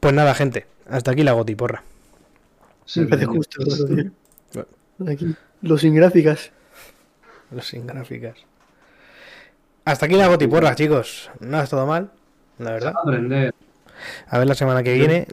[0.01, 0.67] Pues nada, gente.
[0.89, 1.83] Hasta aquí la GOTY porra.
[2.85, 3.35] Sí, Me parece tío.
[3.35, 3.63] justo.
[5.11, 6.53] Aquí, los sin gráficas.
[7.51, 8.37] Los sin gráficas.
[9.87, 11.31] Hasta aquí la GOTY porra, chicos.
[11.41, 12.13] No es todo mal,
[12.59, 12.93] la verdad.
[13.03, 13.55] Aprender.
[14.29, 15.27] A ver la semana que viene.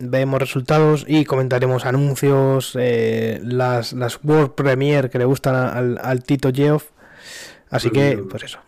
[0.00, 6.22] Vemos resultados y comentaremos anuncios, eh, las, las World Premiere que le gustan al, al
[6.22, 6.90] Tito Geoff.
[7.70, 8.60] Así que, pues eso.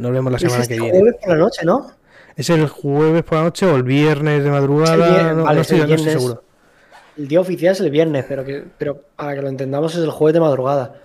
[0.00, 0.98] Nos vemos la Es semana este que viene.
[0.98, 1.92] jueves por la noche, ¿no?
[2.36, 5.30] ¿Es el jueves por la noche o el viernes de madrugada?
[5.30, 6.22] Es no, vale, no es estoy, el no estoy viernes.
[6.22, 6.42] seguro.
[7.18, 10.10] El día oficial es el viernes, pero que pero para que lo entendamos es el
[10.10, 10.96] jueves de madrugada.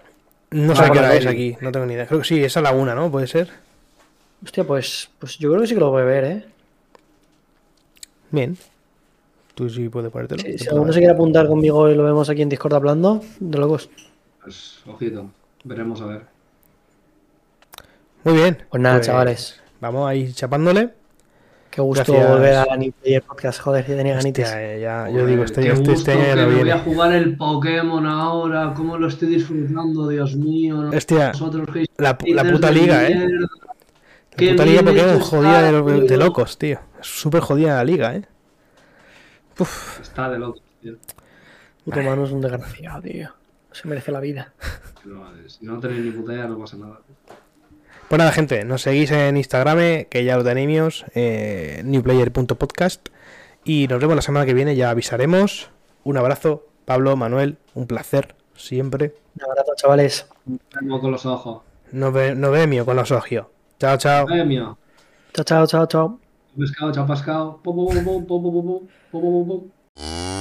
[0.51, 2.07] No sé a qué hora es aquí, no tengo ni idea.
[2.07, 3.11] Creo que sí, es a la una, ¿no?
[3.11, 3.49] Puede ser.
[4.41, 6.45] Hostia, pues, pues yo creo que sí que lo voy a ver, ¿eh?
[8.31, 8.57] Bien.
[9.57, 10.43] Tú sí puedes ponértelo.
[10.43, 13.57] Sí, si alguno se quiere apuntar conmigo y lo vemos aquí en Discord hablando, de
[13.57, 13.89] locos.
[14.43, 15.31] Pues, ojito.
[15.63, 16.21] Veremos a ver.
[18.23, 18.59] Muy bien.
[18.69, 19.59] Pues nada, chavales.
[19.81, 20.93] Vamos ahí chapándole.
[21.71, 22.31] Qué gusto Gracias.
[22.31, 23.59] volver a la Player Podcast.
[23.59, 24.45] Joder, si tenía ganitas.
[24.45, 26.77] Hostia, eh, ya, yo digo, este, qué este, gusto este año que no voy a
[26.77, 30.91] jugar el Pokémon ahora, cómo lo estoy disfrutando, Dios mío.
[30.95, 33.27] Hostia, Nosotros que la, la puta liga, eh.
[34.37, 36.79] La puta liga Pokémon jodida de, de locos, tío.
[37.01, 38.21] Es súper jodida la liga, eh.
[39.59, 40.95] Uf, Está de locos, tío.
[41.85, 43.29] Puto mano es un desgraciado, tío.
[43.71, 44.53] Se merece la vida.
[45.05, 46.99] No, si no tenéis ni puta idea, no pasa nada.
[48.09, 53.09] Pues nada, gente, nos seguís en Instagram, que ya lo tenemos, eh, newplayer.podcast.
[53.63, 55.69] Y nos vemos la semana que viene, ya avisaremos.
[56.03, 59.13] Un abrazo, Pablo, Manuel, un placer, siempre.
[59.35, 60.27] Un abrazo, chavales.
[60.45, 61.63] Vemos con los ojos.
[61.91, 63.45] Nos, ve, nos vemos con los ojos.
[63.79, 64.25] Chao, chao.
[64.25, 64.77] Premio.
[65.33, 66.26] Chao, chao, chao, chao.
[66.57, 70.36] Pescado, pum, pum, pum, pum, pum, pum, pum, pum, pum.